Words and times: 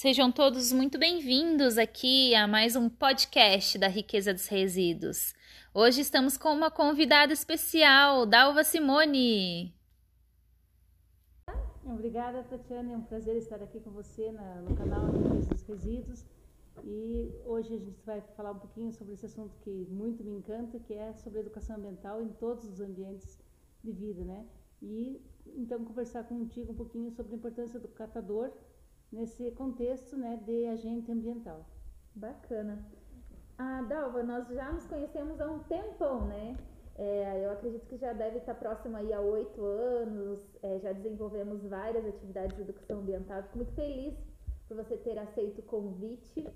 Sejam 0.00 0.30
todos 0.30 0.70
muito 0.70 0.96
bem-vindos 0.96 1.76
aqui 1.76 2.32
a 2.32 2.46
mais 2.46 2.76
um 2.76 2.88
podcast 2.88 3.76
da 3.76 3.88
Riqueza 3.88 4.32
dos 4.32 4.46
Resíduos. 4.46 5.34
Hoje 5.74 6.02
estamos 6.02 6.36
com 6.36 6.50
uma 6.50 6.70
convidada 6.70 7.32
especial, 7.32 8.24
Dalva 8.24 8.62
Simone. 8.62 9.74
Obrigada, 11.84 12.44
Tatiana. 12.44 12.92
É 12.92 12.96
um 12.96 13.02
prazer 13.02 13.34
estar 13.38 13.60
aqui 13.60 13.80
com 13.80 13.90
você 13.90 14.30
no 14.62 14.76
canal 14.76 15.10
Riqueza 15.10 15.48
dos 15.48 15.62
Resíduos. 15.64 16.24
E 16.84 17.32
hoje 17.44 17.74
a 17.74 17.78
gente 17.78 18.00
vai 18.06 18.20
falar 18.36 18.52
um 18.52 18.60
pouquinho 18.60 18.92
sobre 18.92 19.14
esse 19.14 19.26
assunto 19.26 19.58
que 19.64 19.84
muito 19.90 20.22
me 20.22 20.30
encanta, 20.30 20.78
que 20.78 20.94
é 20.94 21.12
sobre 21.14 21.40
educação 21.40 21.74
ambiental 21.74 22.22
em 22.22 22.28
todos 22.34 22.64
os 22.66 22.80
ambientes 22.80 23.36
de 23.82 23.90
vida, 23.90 24.22
né? 24.22 24.46
E 24.80 25.20
então 25.56 25.84
conversar 25.84 26.22
contigo 26.22 26.70
um 26.70 26.76
pouquinho 26.76 27.10
sobre 27.10 27.32
a 27.32 27.36
importância 27.36 27.80
do 27.80 27.88
catador 27.88 28.52
nesse 29.12 29.50
contexto, 29.52 30.16
né, 30.16 30.40
de 30.44 30.66
agente 30.66 31.10
ambiental. 31.10 31.64
Bacana. 32.14 32.84
Ah, 33.56 33.82
Dalva, 33.82 34.22
nós 34.22 34.48
já 34.48 34.72
nos 34.72 34.86
conhecemos 34.86 35.40
há 35.40 35.50
um 35.50 35.60
tempão, 35.60 36.26
né? 36.26 36.56
É, 36.96 37.44
eu 37.44 37.52
acredito 37.52 37.86
que 37.86 37.96
já 37.96 38.12
deve 38.12 38.38
estar 38.38 38.54
próximo 38.54 38.96
aí 38.96 39.12
a 39.12 39.20
oito 39.20 39.64
anos, 39.64 40.44
é, 40.62 40.80
já 40.80 40.92
desenvolvemos 40.92 41.62
várias 41.64 42.04
atividades 42.04 42.56
de 42.56 42.62
educação 42.62 42.98
ambiental. 42.98 43.42
Fico 43.44 43.58
muito 43.58 43.72
feliz 43.72 44.14
por 44.66 44.76
você 44.76 44.96
ter 44.96 45.18
aceito 45.18 45.60
o 45.60 45.62
convite. 45.62 46.48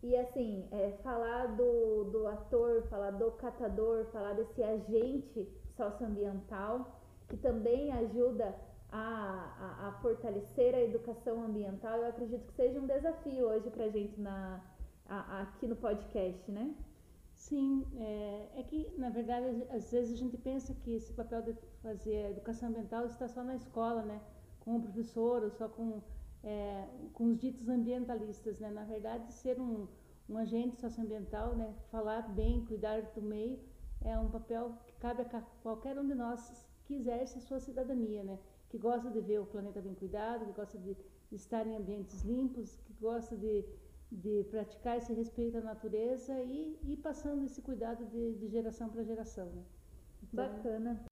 E 0.00 0.16
assim, 0.16 0.68
é, 0.70 0.92
falar 1.02 1.56
do, 1.56 2.04
do 2.04 2.28
ator, 2.28 2.84
falar 2.84 3.10
do 3.10 3.32
catador, 3.32 4.04
falar 4.06 4.34
desse 4.34 4.62
agente 4.62 5.48
socioambiental 5.76 6.96
que 7.28 7.36
também 7.36 7.92
ajuda 7.92 8.54
a, 8.90 8.98
a, 8.98 9.88
a, 9.88 9.92
fortalecer 10.00 10.74
a 10.74 10.80
educação 10.80 11.42
ambiental, 11.42 11.98
eu 11.98 12.08
acredito 12.08 12.46
que 12.46 12.52
seja 12.54 12.80
um 12.80 12.86
desafio 12.86 13.46
hoje 13.46 13.70
para 13.70 13.84
a 13.84 13.88
gente 13.88 14.18
na, 14.20 14.60
a, 15.06 15.42
aqui 15.42 15.66
no 15.66 15.76
podcast, 15.76 16.50
né? 16.50 16.74
Sim, 17.34 17.86
é, 17.96 18.48
é, 18.56 18.62
que 18.64 18.90
na 18.98 19.10
verdade 19.10 19.64
às 19.70 19.90
vezes 19.92 20.14
a 20.14 20.16
gente 20.16 20.36
pensa 20.36 20.74
que 20.74 20.94
esse 20.94 21.12
papel 21.12 21.42
de 21.42 21.54
fazer 21.82 22.26
a 22.26 22.30
educação 22.30 22.68
ambiental 22.68 23.06
está 23.06 23.28
só 23.28 23.44
na 23.44 23.54
escola, 23.54 24.02
né? 24.02 24.20
Com 24.60 24.76
o 24.76 24.82
professor 24.82 25.42
ou 25.44 25.50
só 25.50 25.68
com, 25.68 26.02
é, 26.42 26.88
com 27.12 27.26
os 27.26 27.38
ditos 27.38 27.68
ambientalistas, 27.68 28.58
né? 28.58 28.70
Na 28.70 28.84
verdade, 28.84 29.32
ser 29.32 29.60
um, 29.60 29.86
um 30.28 30.36
agente 30.36 30.80
socioambiental, 30.80 31.54
né? 31.54 31.74
Falar 31.90 32.22
bem, 32.28 32.64
cuidar 32.64 33.02
do 33.02 33.22
meio, 33.22 33.60
é 34.00 34.18
um 34.18 34.28
papel 34.28 34.72
que 34.86 34.94
cabe 34.94 35.22
a 35.22 35.42
qualquer 35.62 35.98
um 35.98 36.06
de 36.06 36.14
nós 36.14 36.66
que 36.84 36.94
exerce 36.94 37.38
a 37.38 37.42
sua 37.42 37.60
cidadania, 37.60 38.24
né? 38.24 38.38
Que 38.68 38.78
gosta 38.78 39.10
de 39.10 39.20
ver 39.20 39.40
o 39.40 39.46
planeta 39.46 39.80
bem 39.80 39.94
cuidado, 39.94 40.44
que 40.44 40.52
gosta 40.52 40.78
de, 40.78 40.96
estar 41.32 41.66
em 41.66 41.76
ambientes 41.76 42.22
limpos, 42.22 42.76
que 42.84 42.92
gosta 43.00 43.36
de, 43.36 43.64
de 44.10 44.44
praticar 44.50 44.96
esse 44.98 45.12
respeito 45.12 45.58
à 45.58 45.60
natureza 45.60 46.40
e 46.42 46.78
ir 46.84 46.96
passando 46.98 47.44
esse 47.44 47.60
cuidado 47.62 48.04
de, 48.06 48.34
de 48.34 48.48
geração 48.48 48.88
para 48.88 49.02
geração. 49.02 49.46
Né? 49.46 49.62
Então, 50.22 50.44
Bacana. 50.44 51.04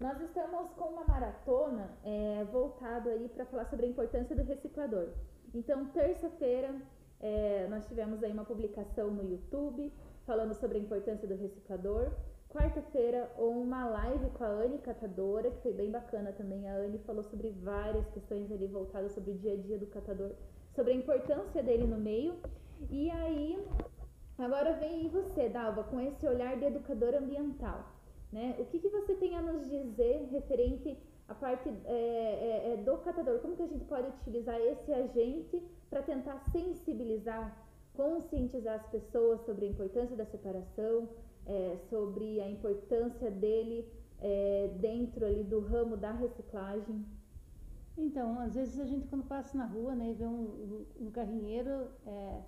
Nós 0.00 0.20
estamos 0.20 0.72
com 0.72 0.84
uma 0.84 1.04
maratona 1.04 1.90
é, 2.04 2.44
voltado 2.44 3.08
aí 3.08 3.28
para 3.28 3.46
falar 3.46 3.66
sobre 3.66 3.86
a 3.86 3.88
importância 3.88 4.34
do 4.36 4.42
reciclador. 4.42 5.08
Então, 5.54 5.86
terça-feira 5.86 6.74
é, 7.20 7.66
nós 7.68 7.86
tivemos 7.86 8.22
aí 8.22 8.32
uma 8.32 8.44
publicação 8.44 9.10
no 9.10 9.22
YouTube 9.22 9.92
falando 10.26 10.54
sobre 10.54 10.78
a 10.78 10.80
importância 10.80 11.26
do 11.26 11.34
reciclador. 11.34 12.10
Quarta-feira, 12.48 13.30
uma 13.38 13.86
live 13.86 14.28
com 14.30 14.44
a 14.44 14.48
Anne 14.48 14.78
Catadora, 14.78 15.50
que 15.50 15.62
foi 15.62 15.72
bem 15.72 15.90
bacana 15.90 16.32
também. 16.32 16.68
A 16.68 16.76
Anne 16.76 16.98
falou 16.98 17.22
sobre 17.22 17.50
várias 17.62 18.06
questões 18.10 18.52
ali 18.52 18.66
voltadas 18.66 19.12
sobre 19.12 19.30
o 19.30 19.34
dia 19.34 19.54
a 19.54 19.56
dia 19.56 19.78
do 19.78 19.86
catador, 19.86 20.32
sobre 20.74 20.92
a 20.92 20.96
importância 20.96 21.62
dele 21.62 21.86
no 21.86 21.96
meio. 21.96 22.34
E 22.90 23.10
aí, 23.10 23.58
agora 24.36 24.74
vem 24.74 25.08
você, 25.08 25.48
Dalva, 25.48 25.84
com 25.84 25.98
esse 26.00 26.26
olhar 26.26 26.58
de 26.58 26.66
educador 26.66 27.14
ambiental. 27.14 27.86
Né? 28.30 28.56
O 28.58 28.66
que, 28.66 28.78
que 28.78 28.88
você 28.88 29.14
tem 29.14 29.36
a 29.36 29.42
nos 29.42 29.68
dizer 29.68 30.28
referente 30.30 30.98
à 31.28 31.34
parte 31.34 31.68
é, 31.84 31.92
é, 31.94 32.72
é 32.72 32.76
do 32.76 32.98
catador? 32.98 33.38
Como 33.40 33.56
que 33.56 33.62
a 33.62 33.66
gente 33.66 33.84
pode 33.84 34.08
utilizar 34.08 34.60
esse 34.60 34.92
agente 34.92 35.62
para 35.88 36.02
tentar 36.02 36.38
sensibilizar, 36.50 37.54
conscientizar 37.94 38.76
as 38.76 38.86
pessoas 38.86 39.40
sobre 39.44 39.66
a 39.66 39.68
importância 39.68 40.16
da 40.16 40.24
separação, 40.24 41.08
é, 41.46 41.76
sobre 41.88 42.40
a 42.40 42.48
importância 42.48 43.30
dele 43.30 43.86
é, 44.20 44.70
dentro 44.78 45.26
ali 45.26 45.44
do 45.44 45.60
ramo 45.60 45.96
da 45.96 46.12
reciclagem? 46.12 47.04
Então, 47.96 48.38
às 48.40 48.54
vezes 48.54 48.80
a 48.80 48.86
gente 48.86 49.06
quando 49.08 49.24
passa 49.24 49.56
na 49.56 49.66
rua, 49.66 49.94
né, 49.94 50.10
e 50.10 50.14
vê 50.14 50.26
um, 50.26 50.86
um, 51.00 51.06
um 51.06 51.10
carrinheiro, 51.10 51.88
é, 52.06 52.40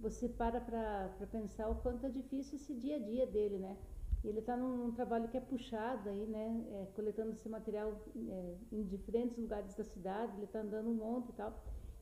você 0.00 0.28
para 0.28 0.60
para 0.60 1.26
pensar 1.30 1.68
o 1.68 1.76
quanto 1.76 2.06
é 2.06 2.08
difícil 2.08 2.56
esse 2.56 2.74
dia 2.74 2.96
a 2.96 2.98
dia 2.98 3.26
dele, 3.26 3.58
né? 3.58 3.76
Ele 4.24 4.40
está 4.40 4.56
num, 4.56 4.76
num, 4.76 4.92
trabalho 4.92 5.28
que 5.28 5.36
é 5.36 5.40
puxado 5.40 6.08
aí, 6.08 6.26
né? 6.26 6.64
É, 6.72 6.86
coletando 6.94 7.30
esse 7.32 7.48
material 7.48 7.94
é, 8.16 8.54
em 8.72 8.82
diferentes 8.82 9.38
lugares 9.38 9.74
da 9.74 9.84
cidade, 9.84 10.32
ele 10.36 10.44
está 10.44 10.60
andando 10.60 10.88
um 10.88 10.94
monte 10.94 11.30
e 11.30 11.32
tal 11.32 11.52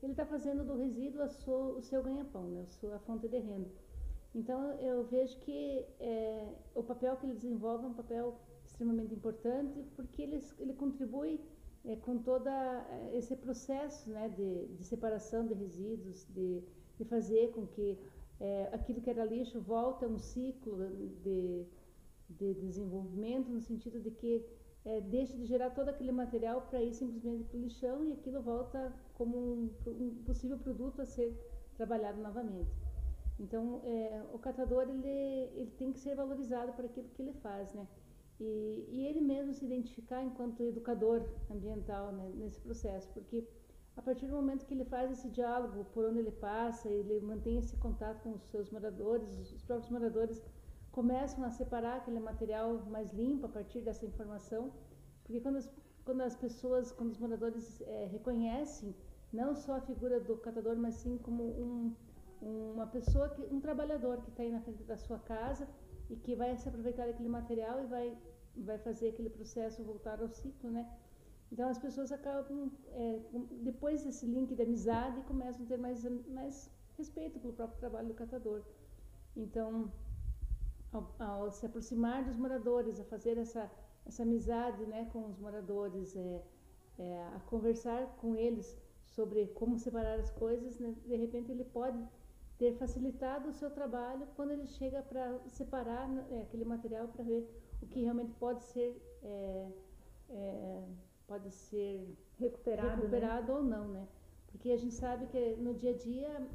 ele 0.05 0.13
está 0.13 0.25
fazendo 0.25 0.63
do 0.63 0.75
resíduo 0.75 1.27
sua, 1.29 1.73
o 1.73 1.81
seu 1.81 2.03
ganha-pão, 2.03 2.43
né, 2.43 2.61
a 2.61 2.67
sua 2.67 2.99
fonte 2.99 3.27
de 3.27 3.39
renda. 3.39 3.69
Então, 4.35 4.71
eu 4.73 5.03
vejo 5.05 5.39
que 5.39 5.85
é, 5.99 6.53
o 6.75 6.83
papel 6.83 7.15
que 7.17 7.25
ele 7.25 7.33
desenvolve 7.33 7.85
é 7.85 7.87
um 7.87 7.93
papel 7.93 8.39
extremamente 8.65 9.13
importante, 9.13 9.83
porque 9.95 10.21
ele, 10.21 10.39
ele 10.59 10.73
contribui 10.73 11.41
é, 11.83 11.95
com 11.95 12.19
todo 12.19 12.47
esse 13.13 13.35
processo 13.35 14.09
né, 14.09 14.29
de, 14.29 14.67
de, 14.67 14.83
separação 14.83 15.47
de 15.47 15.53
resíduos, 15.53 16.25
de, 16.29 16.61
de 16.97 17.05
fazer 17.05 17.51
com 17.51 17.65
que 17.65 17.97
é, 18.39 18.69
aquilo 18.73 19.01
que 19.01 19.09
era 19.09 19.25
lixo 19.25 19.59
volte 19.59 20.05
a 20.05 20.07
um 20.07 20.19
ciclo 20.19 20.77
de, 21.23 21.65
de 22.29 22.53
desenvolvimento, 22.55 23.49
no 23.49 23.61
sentido 23.61 23.99
de 23.99 24.11
que 24.11 24.45
é, 24.85 25.01
deixa 25.01 25.35
de 25.35 25.45
gerar 25.45 25.71
todo 25.71 25.89
aquele 25.89 26.11
material 26.11 26.61
para 26.61 26.81
ir 26.81 26.93
simplesmente 26.93 27.43
para 27.45 27.57
o 27.57 27.61
lixão 27.61 28.05
e 28.05 28.13
aquilo 28.13 28.41
volta 28.41 28.93
como 29.17 29.35
um, 29.37 29.69
um, 29.87 30.23
possível 30.25 30.57
produto 30.59 31.01
a 31.01 31.05
ser 31.05 31.29
trabalhado 31.75 32.21
novamente. 32.21 32.71
Então, 33.39 33.81
é, 33.83 34.23
o 34.31 34.37
catador 34.37 34.83
ele, 34.87 35.07
ele 35.59 35.71
tem 35.77 35.91
que 35.91 35.99
ser 35.99 36.15
valorizado 36.15 36.71
por 36.73 36.85
aquilo 36.85 37.09
que 37.09 37.21
ele 37.23 37.33
faz, 37.33 37.73
né? 37.73 37.87
E, 38.39 38.85
e 38.89 39.05
ele 39.07 39.21
mesmo 39.21 39.53
se 39.53 39.65
identificar 39.65 40.23
enquanto 40.23 40.61
educador 40.63 41.27
ambiental 41.49 42.11
né, 42.11 42.31
nesse 42.35 42.59
processo, 42.59 43.09
porque 43.09 43.47
a 43.95 44.01
partir 44.01 44.27
do 44.27 44.35
momento 44.35 44.65
que 44.67 44.75
ele 44.75 44.85
faz 44.85 45.11
esse 45.11 45.27
diálogo 45.29 45.85
por 45.85 46.05
onde 46.05 46.19
ele 46.19 46.31
passa, 46.31 46.87
ele 46.87 47.19
mantém 47.19 47.57
esse 47.57 47.75
contato 47.77 48.21
com 48.21 48.35
os 48.35 48.43
seus 48.51 48.69
moradores, 48.69 49.51
os 49.51 49.63
próprios 49.63 49.89
moradores 49.89 50.39
começam 50.91 51.43
a 51.43 51.49
separar 51.49 51.97
aquele 51.97 52.19
material 52.19 52.85
mais 52.85 53.11
limpo 53.11 53.47
a 53.47 53.49
partir 53.49 53.81
dessa 53.81 54.05
informação, 54.05 54.71
porque 55.23 55.39
quando 55.41 55.57
as, 55.57 55.67
quando 56.05 56.21
as 56.21 56.35
pessoas, 56.35 56.91
quando 56.91 57.09
os 57.09 57.17
moradores 57.17 57.81
é, 57.81 58.05
reconhecem 58.05 58.95
não 59.39 59.49
só 59.63 59.73
a 59.75 59.81
figura 59.89 60.19
do 60.27 60.35
catador, 60.45 60.75
mas 60.85 60.95
sim 61.01 61.15
como 61.25 61.43
um, 61.43 61.93
uma 62.75 62.87
pessoa, 62.87 63.29
que, 63.29 63.41
um 63.55 63.59
trabalhador 63.67 64.15
que 64.23 64.29
está 64.31 64.41
aí 64.43 64.51
na 64.51 64.61
frente 64.61 64.83
da 64.91 64.97
sua 65.05 65.19
casa 65.19 65.65
e 66.09 66.15
que 66.15 66.33
vai 66.41 66.55
se 66.57 66.67
aproveitar 66.69 67.05
daquele 67.07 67.29
material 67.29 67.75
e 67.83 67.85
vai, 67.95 68.07
vai 68.69 68.79
fazer 68.79 69.09
aquele 69.09 69.29
processo 69.29 69.83
voltar 69.83 70.19
ao 70.21 70.29
ciclo, 70.39 70.69
né? 70.77 70.83
Então 71.51 71.69
as 71.69 71.79
pessoas 71.85 72.11
acabam, 72.11 72.71
é, 73.03 73.19
depois 73.69 74.03
desse 74.03 74.25
link 74.25 74.55
de 74.55 74.63
amizade, 74.67 75.21
começam 75.31 75.63
a 75.65 75.67
ter 75.67 75.77
mais, 75.77 76.03
mais 76.37 76.55
respeito 76.97 77.39
pelo 77.39 77.53
próprio 77.53 77.79
trabalho 77.79 78.07
do 78.07 78.13
catador. 78.13 78.61
Então, 79.35 79.91
ao, 80.91 81.03
ao, 81.19 81.51
se 81.51 81.65
aproximar 81.65 82.25
dos 82.25 82.35
moradores, 82.35 82.99
a 82.99 83.05
fazer 83.05 83.37
essa, 83.37 83.71
essa 84.05 84.23
amizade 84.23 84.83
né, 84.85 85.07
com 85.13 85.21
os 85.31 85.37
moradores, 85.37 86.15
é, 86.15 86.43
é, 86.97 87.23
a 87.35 87.39
conversar 87.51 88.01
com 88.19 88.35
eles 88.35 88.67
sobre 89.17 89.47
como 89.59 89.79
separar 89.79 90.19
as 90.19 90.29
coisas, 90.29 90.79
né, 90.79 90.93
de 91.05 91.15
repente 91.15 91.51
ele 91.51 91.65
pode 91.65 91.99
ter 92.59 92.71
facilitado 92.73 93.49
o 93.49 93.53
seu 93.53 93.69
trabalho 93.71 94.27
quando 94.35 94.51
ele 94.51 94.67
chega 94.67 95.01
para 95.01 95.25
separar 95.47 96.07
né, 96.07 96.23
é, 96.31 96.41
aquele 96.41 96.65
material 96.65 97.07
para 97.07 97.23
ver 97.23 97.41
o 97.81 97.87
que 97.87 98.03
realmente 98.03 98.33
pode 98.33 98.63
ser 98.63 98.89
é, 99.23 99.71
é, 100.29 100.83
pode 101.27 101.49
ser 101.51 102.15
recuperado, 102.39 102.89
né? 102.89 102.95
recuperado 102.95 103.47
né? 103.47 103.57
ou 103.57 103.63
não, 103.63 103.87
né? 103.89 104.07
Porque 104.47 104.71
a 104.71 104.77
gente 104.77 104.93
sabe 104.93 105.27
que 105.27 105.55
no 105.57 105.73
dia 105.73 105.91
a 105.91 105.97
dia 105.97 106.47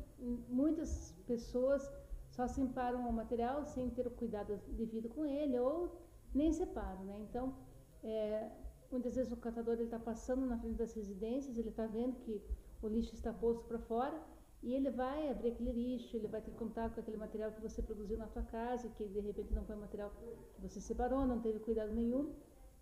muitas 0.48 1.12
pessoas 1.26 1.82
só 2.30 2.46
separam 2.46 3.08
o 3.08 3.12
material 3.12 3.64
sem 3.64 3.90
ter 3.90 4.06
o 4.06 4.10
cuidado 4.10 4.58
devido 4.68 5.08
com 5.08 5.26
ele 5.26 5.58
ou 5.58 6.00
nem 6.34 6.52
separam, 6.52 7.04
né? 7.04 7.16
Então, 7.28 7.54
é, 8.02 8.50
muitas 8.92 9.16
vezes 9.16 9.32
o 9.32 9.36
catador 9.36 9.80
está 9.80 9.98
passando 9.98 10.46
na 10.46 10.58
frente 10.58 10.76
das 10.76 10.92
residências, 10.94 11.56
ele 11.56 11.70
está 11.70 11.86
vendo 11.86 12.16
que 12.20 12.40
o 12.82 12.88
lixo 12.88 13.14
está 13.14 13.32
posto 13.32 13.64
para 13.64 13.78
fora 13.78 14.20
e 14.62 14.74
ele 14.74 14.90
vai 14.90 15.28
abrir 15.28 15.50
aquele 15.52 15.72
lixo, 15.72 16.16
ele 16.16 16.28
vai 16.28 16.40
ter 16.40 16.52
contato 16.52 16.94
com 16.94 17.00
aquele 17.00 17.16
material 17.16 17.50
que 17.52 17.60
você 17.60 17.82
produziu 17.82 18.16
na 18.16 18.28
sua 18.28 18.42
casa, 18.42 18.88
que 18.90 19.04
de 19.06 19.20
repente 19.20 19.52
não 19.52 19.64
foi 19.64 19.74
material 19.76 20.10
que 20.54 20.60
você 20.60 20.80
separou, 20.80 21.26
não 21.26 21.40
teve 21.40 21.58
cuidado 21.58 21.92
nenhum, 21.92 22.32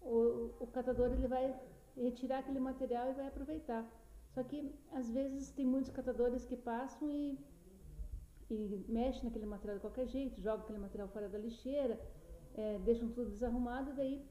o, 0.03 0.51
o 0.61 0.67
catador 0.67 1.11
ele 1.13 1.27
vai 1.27 1.59
retirar 1.97 2.39
aquele 2.41 2.61
material 2.61 3.11
e 3.11 3.15
vai 3.15 3.27
aproveitar. 3.29 3.89
Só 4.35 4.43
que 4.43 4.73
às 4.93 5.11
vezes 5.11 5.51
tem 5.51 5.67
muitos 5.67 5.91
catadores 5.91 6.45
que 6.45 6.57
passam 6.57 7.11
e, 7.11 7.39
e 8.51 8.85
mexem 8.89 9.25
naquele 9.25 9.47
material 9.47 9.79
de 9.79 9.83
qualquer 9.83 10.07
jeito, 10.07 10.41
jogam 10.41 10.65
aquele 10.65 10.79
material 10.79 11.09
fora 11.09 11.29
da 11.29 11.39
lixeira, 11.39 11.99
é, 12.55 12.79
deixam 12.81 13.09
tudo 13.11 13.31
desarrumado, 13.31 13.95
daí 13.95 14.25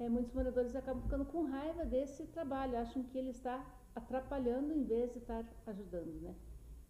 é, 0.00 0.08
muitos 0.08 0.32
moradores 0.32 0.74
acabam 0.74 1.02
ficando 1.02 1.26
com 1.26 1.42
raiva 1.44 1.84
desse 1.84 2.26
trabalho, 2.28 2.78
acham 2.78 3.02
que 3.02 3.18
ele 3.18 3.28
está 3.30 3.62
atrapalhando 3.94 4.72
em 4.72 4.82
vez 4.82 5.12
de 5.12 5.18
estar 5.18 5.44
ajudando, 5.66 6.22
né? 6.22 6.34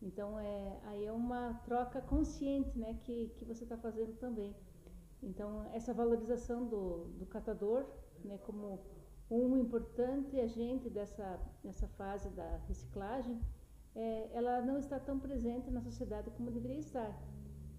Então 0.00 0.38
é 0.38 0.80
aí 0.84 1.04
é 1.04 1.12
uma 1.12 1.54
troca 1.64 2.00
consciente, 2.00 2.78
né, 2.78 2.96
que 3.02 3.16
que 3.36 3.44
você 3.44 3.64
está 3.64 3.76
fazendo 3.76 4.16
também. 4.18 4.54
Então 5.20 5.64
essa 5.74 5.92
valorização 5.92 6.66
do, 6.66 7.06
do 7.18 7.26
catador, 7.26 7.84
né, 8.24 8.38
como 8.46 8.78
um 9.28 9.56
importante 9.56 10.38
agente 10.40 10.88
dessa 10.88 11.38
dessa 11.64 11.88
fase 11.88 12.30
da 12.30 12.58
reciclagem, 12.68 13.40
é, 13.94 14.30
ela 14.32 14.62
não 14.62 14.78
está 14.78 15.00
tão 15.00 15.18
presente 15.18 15.68
na 15.68 15.80
sociedade 15.80 16.30
como 16.30 16.50
deveria 16.52 16.78
estar. 16.78 17.12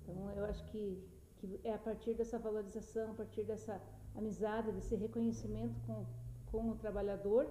Então 0.02 0.30
eu 0.32 0.44
acho 0.44 0.64
que 0.66 1.02
que 1.38 1.60
é 1.64 1.74
a 1.74 1.80
partir 1.80 2.14
dessa 2.16 2.38
valorização, 2.38 3.12
a 3.12 3.14
partir 3.16 3.44
dessa 3.44 3.82
amizade, 4.16 4.72
desse 4.72 4.96
reconhecimento 4.96 5.76
com 5.86 6.06
com 6.52 6.70
o 6.70 6.76
trabalhador, 6.76 7.48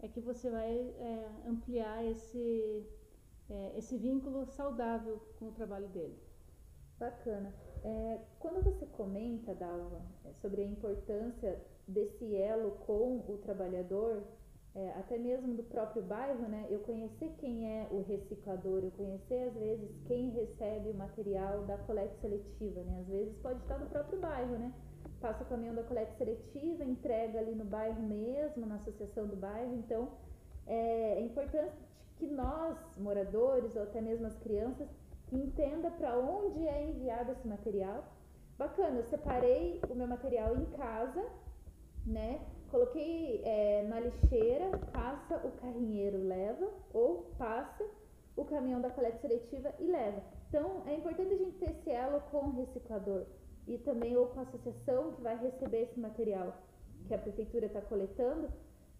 é 0.00 0.08
que 0.08 0.20
você 0.20 0.50
vai 0.50 0.70
é, 0.70 1.30
ampliar 1.46 2.04
esse 2.04 2.84
é, 3.48 3.78
esse 3.78 3.96
vínculo 3.96 4.46
saudável 4.46 5.20
com 5.38 5.48
o 5.48 5.52
trabalho 5.52 5.88
dele. 5.88 6.18
Bacana. 6.98 7.54
É, 7.84 8.20
quando 8.38 8.62
você 8.64 8.86
comenta, 8.86 9.54
Dalva, 9.54 10.00
é, 10.24 10.32
sobre 10.32 10.62
a 10.62 10.64
importância 10.64 11.60
desse 11.86 12.34
elo 12.34 12.72
com 12.86 13.18
o 13.28 13.38
trabalhador, 13.42 14.22
é, 14.74 14.90
até 14.92 15.18
mesmo 15.18 15.54
do 15.54 15.62
próprio 15.62 16.02
bairro, 16.02 16.48
né? 16.48 16.66
Eu 16.70 16.80
conhecer 16.80 17.30
quem 17.38 17.78
é 17.78 17.86
o 17.90 18.00
reciclador, 18.02 18.82
eu 18.82 18.90
conhecer 18.92 19.48
às 19.48 19.54
vezes 19.54 19.90
quem 20.06 20.30
recebe 20.30 20.88
o 20.88 20.94
material 20.94 21.64
da 21.64 21.76
coleta 21.78 22.14
seletiva, 22.20 22.82
né? 22.82 23.00
Às 23.00 23.08
vezes 23.08 23.36
pode 23.36 23.60
estar 23.60 23.78
no 23.78 23.86
próprio 23.86 24.18
bairro, 24.18 24.56
né? 24.58 24.72
Passa 25.24 25.42
o 25.42 25.46
caminhão 25.46 25.74
da 25.74 25.82
coleta 25.82 26.12
seletiva, 26.18 26.84
entrega 26.84 27.38
ali 27.38 27.54
no 27.54 27.64
bairro 27.64 28.02
mesmo, 28.02 28.66
na 28.66 28.74
associação 28.74 29.26
do 29.26 29.34
bairro. 29.34 29.74
Então, 29.74 30.10
é, 30.66 31.14
é 31.14 31.20
importante 31.22 31.72
que 32.18 32.26
nós, 32.26 32.76
moradores, 32.98 33.74
ou 33.74 33.84
até 33.84 34.02
mesmo 34.02 34.26
as 34.26 34.36
crianças, 34.40 34.86
entenda 35.32 35.90
para 35.92 36.18
onde 36.18 36.68
é 36.68 36.90
enviado 36.90 37.32
esse 37.32 37.48
material. 37.48 38.04
Bacana, 38.58 38.98
eu 38.98 39.04
separei 39.04 39.80
o 39.88 39.94
meu 39.94 40.06
material 40.06 40.58
em 40.58 40.66
casa, 40.76 41.24
né? 42.04 42.42
Coloquei 42.70 43.40
é, 43.46 43.82
na 43.84 44.00
lixeira, 44.00 44.78
passa 44.92 45.38
o 45.38 45.52
carrinheiro 45.52 46.18
leva 46.18 46.68
ou 46.92 47.30
passa 47.38 47.82
o 48.36 48.44
caminhão 48.44 48.82
da 48.82 48.90
coleta 48.90 49.16
seletiva 49.22 49.72
e 49.78 49.86
leva. 49.86 50.22
Então 50.50 50.82
é 50.86 50.94
importante 50.94 51.32
a 51.32 51.38
gente 51.38 51.56
ter 51.56 51.70
esse 51.70 51.90
elo 51.90 52.20
com 52.30 52.48
o 52.48 52.56
reciclador 52.56 53.24
e 53.66 53.78
também 53.78 54.16
ou 54.16 54.26
com 54.26 54.40
a 54.40 54.42
associação 54.42 55.12
que 55.12 55.22
vai 55.22 55.36
receber 55.38 55.82
esse 55.82 55.98
material 55.98 56.56
que 57.06 57.14
a 57.14 57.18
prefeitura 57.18 57.66
está 57.66 57.80
coletando 57.80 58.48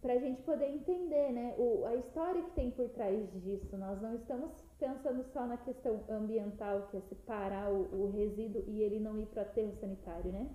para 0.04 0.12
a 0.12 0.18
gente 0.18 0.42
poder 0.42 0.68
entender 0.68 1.32
né, 1.32 1.54
o, 1.56 1.86
a 1.86 1.96
história 1.96 2.42
que 2.42 2.50
tem 2.50 2.70
por 2.70 2.90
trás 2.90 3.26
disso. 3.42 3.74
Nós 3.78 4.00
não 4.02 4.14
estamos 4.16 4.50
pensando 4.78 5.24
só 5.32 5.46
na 5.46 5.56
questão 5.56 6.04
ambiental, 6.10 6.88
que 6.90 6.98
é 6.98 7.00
separar 7.08 7.72
o, 7.72 7.88
o 7.90 8.10
resíduo 8.10 8.62
e 8.66 8.82
ele 8.82 9.00
não 9.00 9.18
ir 9.18 9.24
para 9.26 9.42
aterro 9.42 9.72
sanitário, 9.80 10.30
né? 10.30 10.46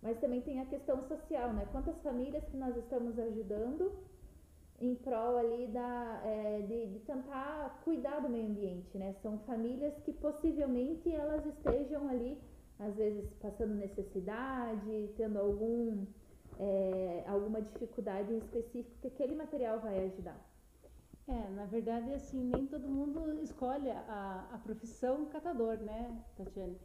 Mas 0.00 0.18
também 0.20 0.40
tem 0.40 0.60
a 0.60 0.66
questão 0.66 1.02
social, 1.08 1.52
né? 1.52 1.66
Quantas 1.72 2.00
famílias 2.00 2.44
que 2.44 2.56
nós 2.56 2.76
estamos 2.76 3.18
ajudando 3.18 3.92
em 4.80 4.94
prol 4.94 5.36
ali 5.36 5.66
da, 5.68 6.22
é, 6.24 6.60
de, 6.62 6.86
de, 6.92 6.98
tentar 7.00 7.80
cuidar 7.84 8.20
do 8.20 8.28
meio 8.28 8.46
ambiente, 8.46 8.96
né? 8.96 9.14
São 9.22 9.38
famílias 9.40 9.94
que 10.04 10.12
possivelmente 10.12 11.12
elas 11.12 11.44
estejam 11.46 12.08
ali, 12.08 12.38
às 12.86 12.96
vezes 12.96 13.32
passando 13.40 13.74
necessidade, 13.74 15.10
tendo 15.16 15.38
algum 15.38 16.04
é, 16.58 17.24
alguma 17.26 17.60
dificuldade 17.60 18.34
específica 18.36 18.96
que 19.00 19.08
aquele 19.08 19.34
material 19.34 19.80
vai 19.80 20.04
ajudar. 20.06 20.38
É, 21.26 21.48
na 21.50 21.66
verdade, 21.66 22.12
assim, 22.12 22.42
nem 22.44 22.66
todo 22.66 22.88
mundo 22.88 23.42
escolhe 23.42 23.90
a, 23.90 24.48
a 24.52 24.58
profissão 24.58 25.26
catador, 25.26 25.76
né, 25.78 26.20
Tatiane? 26.36 26.78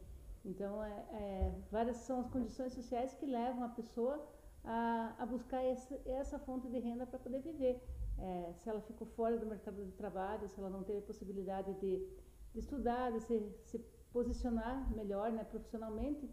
Então, 0.44 0.82
é, 0.82 0.90
é, 1.12 1.54
várias 1.70 1.96
são 1.96 2.20
as 2.20 2.28
condições 2.28 2.72
sociais 2.72 3.12
que 3.14 3.26
levam 3.26 3.64
a 3.64 3.68
pessoa 3.68 4.24
a, 4.64 5.14
a 5.18 5.26
buscar 5.26 5.62
essa, 5.62 6.00
essa 6.06 6.38
fonte 6.38 6.68
de 6.68 6.78
renda 6.78 7.06
para 7.06 7.18
poder 7.18 7.40
viver. 7.40 7.82
É, 8.18 8.52
se 8.54 8.68
ela 8.68 8.80
ficou 8.80 9.06
fora 9.08 9.36
do 9.36 9.46
mercado 9.46 9.84
de 9.84 9.92
trabalho, 9.92 10.48
se 10.48 10.58
ela 10.58 10.70
não 10.70 10.82
teve 10.82 11.00
possibilidade 11.02 11.72
de, 11.74 12.06
de 12.52 12.58
estudar, 12.58 13.12
de 13.12 13.20
se, 13.20 13.40
se 13.64 13.84
posicionar 14.12 14.90
melhor 14.94 15.30
né, 15.30 15.44
profissionalmente, 15.44 16.28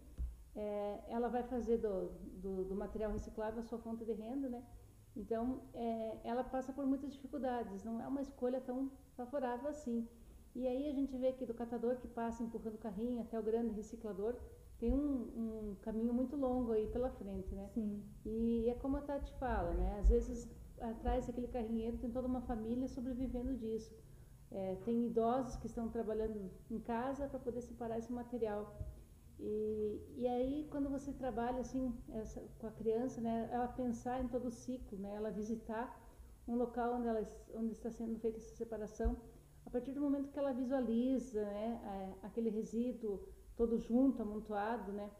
é, 0.54 1.00
ela 1.08 1.28
vai 1.28 1.42
fazer 1.42 1.78
do, 1.78 2.08
do, 2.42 2.64
do, 2.64 2.74
material 2.74 3.12
reciclável 3.12 3.60
a 3.60 3.62
sua 3.62 3.78
fonte 3.78 4.04
de 4.04 4.12
renda, 4.12 4.48
né? 4.48 4.62
Então, 5.14 5.62
é, 5.74 6.18
ela 6.24 6.44
passa 6.44 6.72
por 6.72 6.86
muitas 6.86 7.12
dificuldades, 7.12 7.84
não 7.84 8.00
é 8.00 8.06
uma 8.06 8.22
escolha 8.22 8.60
tão 8.60 8.90
favorável 9.16 9.68
assim. 9.68 10.08
E 10.54 10.66
aí 10.66 10.88
a 10.88 10.92
gente 10.92 11.16
vê 11.16 11.32
que 11.32 11.44
do 11.44 11.52
catador 11.52 11.96
que 11.96 12.08
passa 12.08 12.42
empurrando 12.42 12.76
o 12.76 12.78
carrinho 12.78 13.20
até 13.20 13.38
o 13.38 13.42
grande 13.42 13.74
reciclador, 13.74 14.34
tem 14.78 14.92
um, 14.92 15.70
um 15.70 15.76
caminho 15.82 16.12
muito 16.12 16.36
longo 16.36 16.72
aí 16.72 16.86
pela 16.88 17.10
frente, 17.10 17.54
né? 17.54 17.68
Sim. 17.74 18.02
E 18.24 18.68
é 18.68 18.74
como 18.74 18.96
a 18.96 19.00
Tati 19.00 19.32
fala, 19.38 19.72
né? 19.72 19.98
Às 20.00 20.08
vezes 20.08 20.48
atrás 20.80 21.26
daquele 21.26 21.48
carrinheiro 21.48 21.96
tem 21.98 22.10
toda 22.10 22.28
uma 22.28 22.42
família 22.42 22.88
sobrevivendo 22.88 23.54
disso. 23.54 23.94
É, 24.50 24.76
tem 24.84 25.06
idosos 25.06 25.56
que 25.56 25.66
estão 25.66 25.88
trabalhando 25.88 26.50
em 26.70 26.78
casa 26.80 27.28
para 27.28 27.38
poder 27.38 27.62
separar 27.62 27.98
esse 27.98 28.12
material. 28.12 28.76
E, 29.38 30.00
e 30.16 30.26
aí, 30.26 30.66
quando 30.70 30.88
você 30.88 31.12
trabalha 31.12 31.60
assim 31.60 31.92
essa, 32.12 32.40
com 32.58 32.66
a 32.66 32.70
criança, 32.70 33.20
né, 33.20 33.48
ela 33.52 33.68
pensar 33.68 34.22
em 34.22 34.28
todo 34.28 34.46
o 34.46 34.50
ciclo, 34.50 34.98
né, 34.98 35.14
ela 35.14 35.30
visitar 35.30 36.00
um 36.48 36.54
local 36.54 36.94
onde, 36.94 37.08
ela, 37.08 37.28
onde 37.54 37.72
está 37.72 37.90
sendo 37.90 38.18
feita 38.18 38.38
essa 38.38 38.54
separação, 38.56 39.16
a 39.66 39.70
partir 39.70 39.92
do 39.92 40.00
momento 40.00 40.30
que 40.30 40.38
ela 40.38 40.52
visualiza 40.52 41.44
né, 41.44 42.14
aquele 42.22 42.48
resíduo 42.48 43.28
todo 43.56 43.78
junto, 43.78 44.22
amontoado, 44.22 44.92
né, 44.92 45.10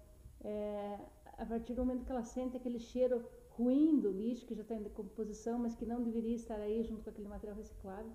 é, 0.43 0.99
a 1.37 1.45
partir 1.45 1.75
do 1.75 1.85
momento 1.85 2.05
que 2.05 2.13
ela 2.13 2.23
sente 2.23 2.57
aquele 2.57 2.79
cheiro 2.79 3.25
ruim 3.51 3.99
do 3.99 4.11
lixo 4.11 4.47
que 4.47 4.55
já 4.55 4.63
está 4.63 4.75
em 4.75 4.83
decomposição, 4.83 5.59
mas 5.59 5.75
que 5.75 5.85
não 5.85 6.03
deveria 6.03 6.37
estar 6.37 6.59
aí 6.61 6.83
junto 6.85 7.03
com 7.03 7.11
aquele 7.11 7.29
material 7.29 7.57
reciclável, 7.57 8.13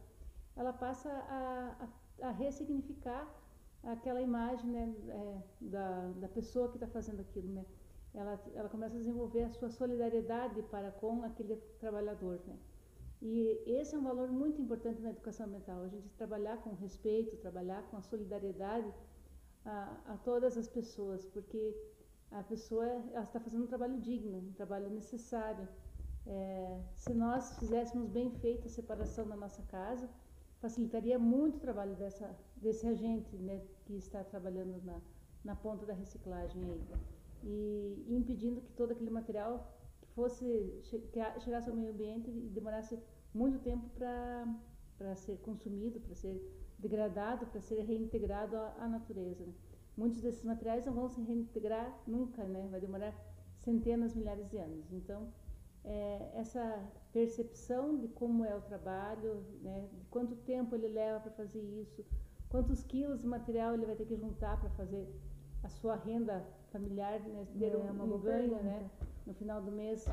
ela 0.55 0.73
passa 0.73 1.09
a, 1.09 1.87
a, 2.21 2.27
a 2.27 2.31
ressignificar 2.31 3.27
aquela 3.83 4.21
imagem 4.21 4.69
né, 4.69 4.95
é, 5.09 5.41
da, 5.61 6.11
da 6.11 6.27
pessoa 6.27 6.69
que 6.69 6.75
está 6.75 6.87
fazendo 6.87 7.21
aquilo, 7.21 7.49
né? 7.49 7.65
Ela, 8.13 8.39
ela 8.55 8.69
começa 8.69 8.95
a 8.95 8.99
desenvolver 8.99 9.43
a 9.43 9.49
sua 9.49 9.69
solidariedade 9.69 10.61
para 10.63 10.91
com 10.91 11.23
aquele 11.23 11.55
trabalhador, 11.79 12.41
né? 12.45 12.57
E 13.21 13.63
esse 13.65 13.95
é 13.95 13.97
um 13.97 14.03
valor 14.03 14.29
muito 14.29 14.61
importante 14.61 15.01
na 15.01 15.11
educação 15.11 15.45
ambiental, 15.45 15.83
a 15.83 15.87
gente 15.87 16.09
trabalhar 16.17 16.57
com 16.57 16.73
respeito, 16.73 17.37
trabalhar 17.37 17.83
com 17.83 17.97
a 17.97 18.01
solidariedade 18.01 18.91
a, 19.63 19.97
a 20.07 20.17
todas 20.17 20.57
as 20.57 20.67
pessoas, 20.67 21.25
porque 21.27 21.75
a 22.31 22.43
pessoa 22.43 22.87
está 23.23 23.39
fazendo 23.39 23.63
um 23.63 23.67
trabalho 23.67 23.99
digno, 23.99 24.39
um 24.39 24.53
trabalho 24.53 24.89
necessário. 24.89 25.67
É, 26.25 26.81
se 26.95 27.13
nós 27.13 27.57
fizéssemos 27.59 28.09
bem 28.09 28.31
feita 28.31 28.67
a 28.67 28.69
separação 28.69 29.27
da 29.27 29.35
nossa 29.35 29.61
casa, 29.63 30.09
facilitaria 30.61 31.17
muito 31.17 31.57
o 31.57 31.59
trabalho 31.59 31.95
dessa, 31.95 32.29
desse 32.55 32.87
agente 32.87 33.35
né, 33.37 33.61
que 33.85 33.95
está 33.95 34.23
trabalhando 34.23 34.79
na, 34.85 35.01
na 35.43 35.55
ponta 35.55 35.85
da 35.85 35.93
reciclagem 35.93 36.63
aí. 36.63 36.81
E, 37.43 38.05
impedindo 38.07 38.61
que 38.61 38.71
todo 38.73 38.91
aquele 38.91 39.09
material 39.09 39.75
fosse 40.13 40.79
chegasse 41.39 41.69
ao 41.69 41.75
meio 41.75 41.91
ambiente 41.91 42.29
e 42.29 42.49
demorasse 42.49 42.99
muito 43.33 43.59
tempo 43.59 43.89
para 43.95 45.15
ser 45.15 45.37
consumido, 45.39 45.99
para 45.99 46.13
ser 46.13 46.39
degradado, 46.77 47.47
para 47.47 47.61
ser 47.61 47.81
reintegrado 47.81 48.55
à, 48.55 48.75
à 48.79 48.87
natureza. 48.87 49.43
Né? 49.43 49.53
Muitos 49.97 50.21
desses 50.21 50.43
materiais 50.43 50.85
não 50.85 50.93
vão 50.93 51.09
se 51.09 51.21
reintegrar 51.21 51.99
nunca, 52.05 52.43
né? 52.43 52.67
vai 52.69 52.79
demorar 52.79 53.15
centenas, 53.61 54.13
milhares 54.13 54.47
de 54.49 54.57
anos. 54.57 54.91
Então, 54.91 55.33
é, 55.83 56.31
essa 56.35 56.83
percepção 57.11 57.97
de 57.97 58.07
como 58.09 58.45
é 58.45 58.55
o 58.55 58.61
trabalho, 58.61 59.43
né, 59.61 59.87
de 59.93 60.05
quanto 60.05 60.35
tempo 60.35 60.75
ele 60.75 60.87
leva 60.87 61.19
para 61.19 61.31
fazer 61.31 61.61
isso, 61.61 62.05
quantos 62.49 62.83
quilos 62.83 63.21
de 63.21 63.27
material 63.27 63.73
ele 63.73 63.85
vai 63.85 63.95
ter 63.95 64.05
que 64.05 64.15
juntar 64.15 64.59
para 64.59 64.69
fazer 64.71 65.07
a 65.63 65.69
sua 65.69 65.95
renda 65.95 66.45
familiar, 66.71 67.19
né, 67.21 67.47
ter 67.57 67.73
é, 67.73 67.77
um, 67.77 68.15
um 68.15 68.19
ganho 68.19 68.55
né, 68.63 68.89
no 69.25 69.33
final 69.33 69.61
do 69.61 69.71
mês, 69.71 70.05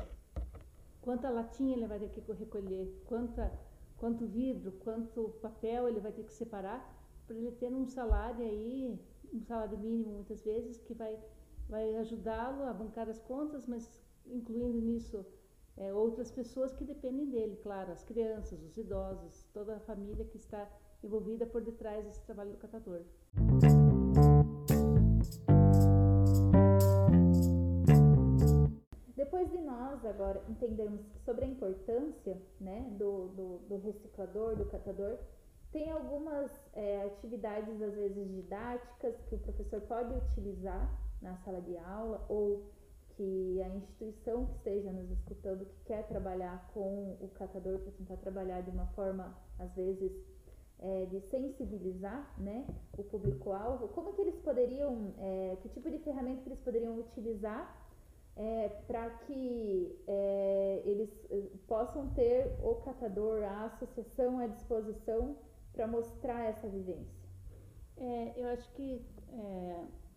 quanta 1.01 1.29
latinha 1.29 1.75
ele 1.75 1.87
vai 1.87 1.99
ter 1.99 2.09
que 2.09 2.31
recolher, 2.33 3.01
quanta, 3.05 3.51
quanto 3.97 4.25
vidro, 4.25 4.71
quanto 4.83 5.29
papel 5.41 5.87
ele 5.87 5.99
vai 5.99 6.11
ter 6.11 6.23
que 6.23 6.33
separar 6.33 6.97
para 7.25 7.37
ele 7.37 7.51
ter 7.51 7.71
um 7.71 7.85
salário 7.85 8.43
aí, 8.43 8.99
um 9.31 9.41
salário 9.43 9.77
mínimo 9.77 10.13
muitas 10.13 10.43
vezes, 10.43 10.79
que 10.79 10.95
vai, 10.95 11.17
vai 11.69 11.95
ajudá-lo 11.97 12.63
a 12.63 12.73
bancar 12.73 13.07
as 13.07 13.19
contas, 13.19 13.67
mas 13.67 14.01
incluindo 14.25 14.81
nisso 14.81 15.23
é, 15.79 15.93
outras 15.93 16.29
pessoas 16.29 16.73
que 16.73 16.83
dependem 16.83 17.29
dele, 17.29 17.55
claro, 17.63 17.93
as 17.93 18.03
crianças, 18.03 18.61
os 18.61 18.77
idosos, 18.77 19.47
toda 19.53 19.77
a 19.77 19.79
família 19.79 20.25
que 20.25 20.35
está 20.35 20.69
envolvida 21.01 21.45
por 21.45 21.61
detrás 21.61 22.03
desse 22.05 22.21
trabalho 22.25 22.51
do 22.51 22.57
catador. 22.57 23.01
Depois 29.15 29.49
de 29.49 29.57
nós 29.59 30.05
agora 30.05 30.43
entendermos 30.49 31.01
sobre 31.23 31.45
a 31.45 31.47
importância 31.47 32.37
né, 32.59 32.85
do, 32.97 33.29
do, 33.29 33.57
do 33.69 33.77
reciclador, 33.77 34.57
do 34.57 34.65
catador, 34.65 35.17
tem 35.71 35.89
algumas 35.91 36.51
é, 36.73 37.03
atividades, 37.03 37.81
às 37.81 37.93
vezes 37.93 38.27
didáticas, 38.27 39.15
que 39.29 39.35
o 39.35 39.39
professor 39.39 39.79
pode 39.81 40.13
utilizar 40.13 40.89
na 41.21 41.37
sala 41.37 41.61
de 41.61 41.77
aula 41.77 42.25
ou 42.27 42.69
que 43.19 43.61
a 43.61 43.67
instituição 43.67 44.45
que 44.45 44.53
esteja 44.53 44.93
nos 44.93 45.11
escutando, 45.11 45.65
que 45.65 45.83
quer 45.83 46.07
trabalhar 46.07 46.71
com 46.73 47.17
o 47.19 47.29
catador 47.35 47.77
para 47.79 47.91
tentar 47.91 48.15
trabalhar 48.15 48.61
de 48.61 48.69
uma 48.69 48.85
forma, 48.95 49.37
às 49.59 49.75
vezes, 49.75 50.13
é, 50.79 51.05
de 51.07 51.19
sensibilizar 51.19 52.33
né, 52.39 52.65
o 52.97 53.03
público-alvo, 53.03 53.89
como 53.89 54.13
que 54.13 54.21
eles 54.21 54.37
poderiam, 54.37 55.13
é, 55.17 55.57
que 55.61 55.67
tipo 55.67 55.91
de 55.91 55.99
ferramenta 55.99 56.41
que 56.43 56.47
eles 56.47 56.61
poderiam 56.61 56.97
utilizar 56.97 57.75
é, 58.37 58.69
para 58.87 59.09
que 59.09 60.01
é, 60.07 60.81
eles 60.85 61.09
é, 61.29 61.41
possam 61.67 62.07
ter 62.11 62.55
o 62.63 62.75
catador, 62.75 63.43
a 63.43 63.65
associação 63.65 64.39
à 64.39 64.47
disposição 64.47 65.35
para 65.73 65.85
mostrar 65.87 66.45
essa 66.45 66.69
vivência? 66.69 67.19
É, 67.97 68.33
eu 68.37 68.47
acho 68.47 68.71
que 68.75 69.01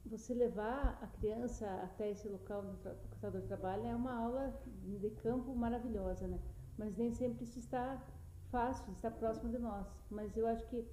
você 0.05 0.35
levar 0.35 0.99
a 1.01 1.07
criança 1.19 1.67
até 1.83 2.11
esse 2.11 2.29
local 2.29 2.61
onde 2.61 2.89
o 2.89 3.09
catador 3.11 3.43
trabalha 3.43 3.89
é 3.89 3.95
uma 3.95 4.15
aula 4.15 4.53
de 4.83 5.11
campo 5.23 5.55
maravilhosa, 5.55 6.27
né? 6.27 6.39
Mas 6.77 6.97
nem 6.97 7.13
sempre 7.13 7.45
isso 7.45 7.59
está 7.59 8.03
fácil, 8.51 8.93
está 8.93 9.11
próximo 9.11 9.51
de 9.51 9.59
nós. 9.59 9.87
Mas 10.11 10.37
eu 10.37 10.47
acho 10.47 10.67
que 10.67 10.85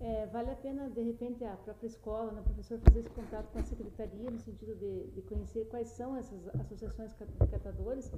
é, 0.00 0.26
vale 0.26 0.50
a 0.50 0.56
pena, 0.56 0.88
de 0.90 1.02
repente, 1.02 1.44
a 1.44 1.56
própria 1.56 1.86
escola, 1.86 2.32
né, 2.32 2.40
o 2.40 2.44
professor 2.44 2.78
fazer 2.80 3.00
esse 3.00 3.10
contato 3.10 3.50
com 3.52 3.58
a 3.58 3.64
secretaria, 3.64 4.30
no 4.30 4.38
sentido 4.38 4.74
de, 4.76 5.08
de 5.10 5.22
conhecer 5.22 5.66
quais 5.68 5.88
são 5.88 6.16
essas 6.16 6.48
associações 6.60 7.12
de 7.16 7.46
catadores 7.48 8.12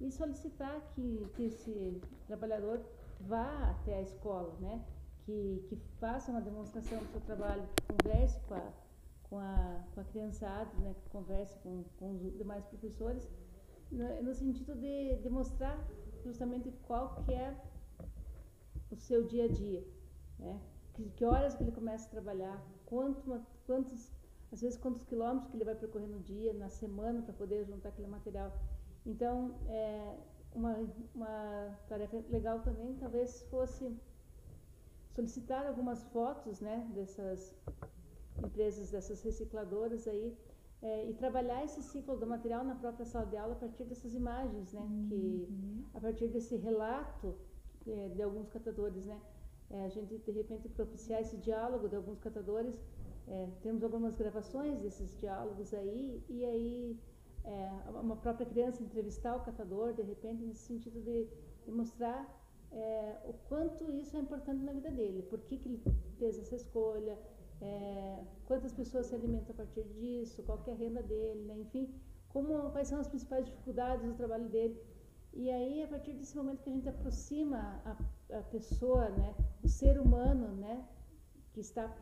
e 0.00 0.10
solicitar 0.10 0.80
que, 0.94 1.28
que 1.34 1.44
esse 1.44 2.00
trabalhador 2.26 2.80
vá 3.20 3.70
até 3.70 3.96
a 3.96 4.02
escola, 4.02 4.56
né? 4.60 4.84
Que, 5.24 5.64
que 5.68 5.76
faça 6.00 6.30
uma 6.30 6.40
demonstração 6.40 6.98
do 6.98 7.06
seu 7.12 7.20
trabalho, 7.20 7.62
que 7.76 7.94
converse 7.94 8.40
com 8.48 8.54
a 8.54 8.72
com 9.30 9.38
a, 9.38 9.59
com 10.00 10.08
a 10.08 10.12
criançada, 10.12 10.70
né, 10.78 10.94
que 10.94 11.10
converse 11.10 11.58
com, 11.58 11.84
com 11.98 12.12
os 12.12 12.20
demais 12.36 12.64
professores, 12.64 13.28
no, 13.90 14.22
no 14.22 14.34
sentido 14.34 14.74
de, 14.74 15.16
de 15.16 15.28
mostrar 15.28 15.78
justamente 16.24 16.70
qual 16.86 17.22
que 17.24 17.32
é 17.32 17.54
o 18.90 18.96
seu 18.96 19.24
dia 19.24 19.44
a 19.44 19.48
dia, 19.48 19.84
né? 20.38 20.60
Que, 20.94 21.08
que 21.10 21.24
horas 21.24 21.54
que 21.54 21.62
ele 21.62 21.72
começa 21.72 22.06
a 22.06 22.10
trabalhar, 22.10 22.62
quanto, 22.86 23.40
quantos, 23.66 24.12
às 24.52 24.60
vezes 24.60 24.78
quantos 24.78 25.04
quilômetros 25.04 25.50
que 25.50 25.56
ele 25.56 25.64
vai 25.64 25.74
percorrer 25.74 26.08
no 26.08 26.20
dia, 26.20 26.52
na 26.54 26.68
semana, 26.68 27.22
para 27.22 27.34
poder 27.34 27.64
juntar 27.64 27.90
aquele 27.90 28.08
material. 28.08 28.52
Então, 29.06 29.54
é, 29.68 30.16
uma, 30.52 30.76
uma 31.14 31.78
tarefa 31.88 32.22
legal 32.28 32.60
também 32.60 32.96
talvez 32.96 33.42
fosse 33.50 33.96
solicitar 35.14 35.66
algumas 35.66 36.02
fotos, 36.04 36.60
né, 36.60 36.88
dessas 36.94 37.54
empresas 38.44 38.90
dessas 38.90 39.22
recicladoras 39.22 40.06
aí 40.08 40.36
é, 40.82 41.08
e 41.08 41.14
trabalhar 41.14 41.64
esse 41.64 41.82
ciclo 41.82 42.16
do 42.16 42.26
material 42.26 42.64
na 42.64 42.74
própria 42.74 43.04
sala 43.04 43.26
de 43.26 43.36
aula 43.36 43.52
a 43.52 43.56
partir 43.56 43.84
dessas 43.84 44.14
imagens, 44.14 44.72
né? 44.72 44.80
Uhum. 44.80 45.06
Que 45.08 45.48
a 45.94 46.00
partir 46.00 46.28
desse 46.28 46.56
relato 46.56 47.34
é, 47.86 48.08
de 48.08 48.22
alguns 48.22 48.48
catadores, 48.48 49.06
né? 49.06 49.20
É, 49.70 49.84
a 49.84 49.88
gente 49.88 50.18
de 50.18 50.30
repente 50.32 50.68
propiciar 50.68 51.20
esse 51.20 51.36
diálogo 51.36 51.88
de 51.88 51.96
alguns 51.96 52.18
catadores. 52.18 52.74
É, 53.28 53.48
temos 53.62 53.84
algumas 53.84 54.16
gravações 54.16 54.80
desses 54.80 55.16
diálogos 55.20 55.72
aí 55.72 56.20
e 56.28 56.44
aí 56.44 56.98
é, 57.44 57.70
uma 57.90 58.16
própria 58.16 58.44
criança 58.44 58.82
entrevistar 58.82 59.36
o 59.36 59.40
catador 59.40 59.92
de 59.92 60.02
repente 60.02 60.42
nesse 60.42 60.62
sentido 60.62 61.00
de, 61.00 61.28
de 61.64 61.70
mostrar 61.70 62.26
é, 62.72 63.16
o 63.24 63.32
quanto 63.48 63.90
isso 63.90 64.16
é 64.16 64.20
importante 64.20 64.62
na 64.62 64.72
vida 64.72 64.90
dele, 64.90 65.22
por 65.22 65.40
que, 65.40 65.56
que 65.56 65.68
ele 65.68 65.82
fez 66.18 66.38
essa 66.38 66.56
escolha, 66.56 67.18
é, 67.60 68.24
quantas 68.46 68.72
pessoas 68.72 69.06
se 69.06 69.14
alimentam 69.14 69.52
a 69.52 69.56
partir 69.56 69.84
disso, 69.84 70.42
qual 70.42 70.62
é 70.66 70.72
a 70.72 70.74
renda 70.74 71.02
dele, 71.02 71.44
né? 71.44 71.58
enfim, 71.58 71.94
como, 72.28 72.70
quais 72.70 72.88
são 72.88 73.00
as 73.00 73.08
principais 73.08 73.44
dificuldades 73.44 74.06
do 74.06 74.14
trabalho 74.14 74.48
dele. 74.48 74.80
E 75.32 75.50
aí, 75.50 75.82
a 75.82 75.88
partir 75.88 76.12
desse 76.14 76.36
momento 76.36 76.62
que 76.62 76.70
a 76.70 76.72
gente 76.72 76.88
aproxima 76.88 77.80
a, 77.84 78.38
a 78.38 78.42
pessoa, 78.42 79.08
né, 79.10 79.34
o 79.62 79.68
ser 79.68 80.00
humano, 80.00 80.48
né, 80.56 80.84
que 81.52 81.60
está 81.60 81.94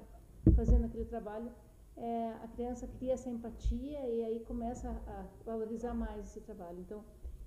fazendo 0.54 0.86
aquele 0.86 1.04
trabalho, 1.04 1.50
é, 1.96 2.32
a 2.42 2.48
criança 2.48 2.86
cria 2.86 3.14
essa 3.14 3.28
empatia 3.28 4.08
e 4.08 4.24
aí 4.24 4.40
começa 4.40 4.88
a, 4.88 5.26
valorizar 5.44 5.92
mais 5.92 6.24
esse 6.24 6.40
trabalho. 6.40 6.78
Então, 6.80 7.04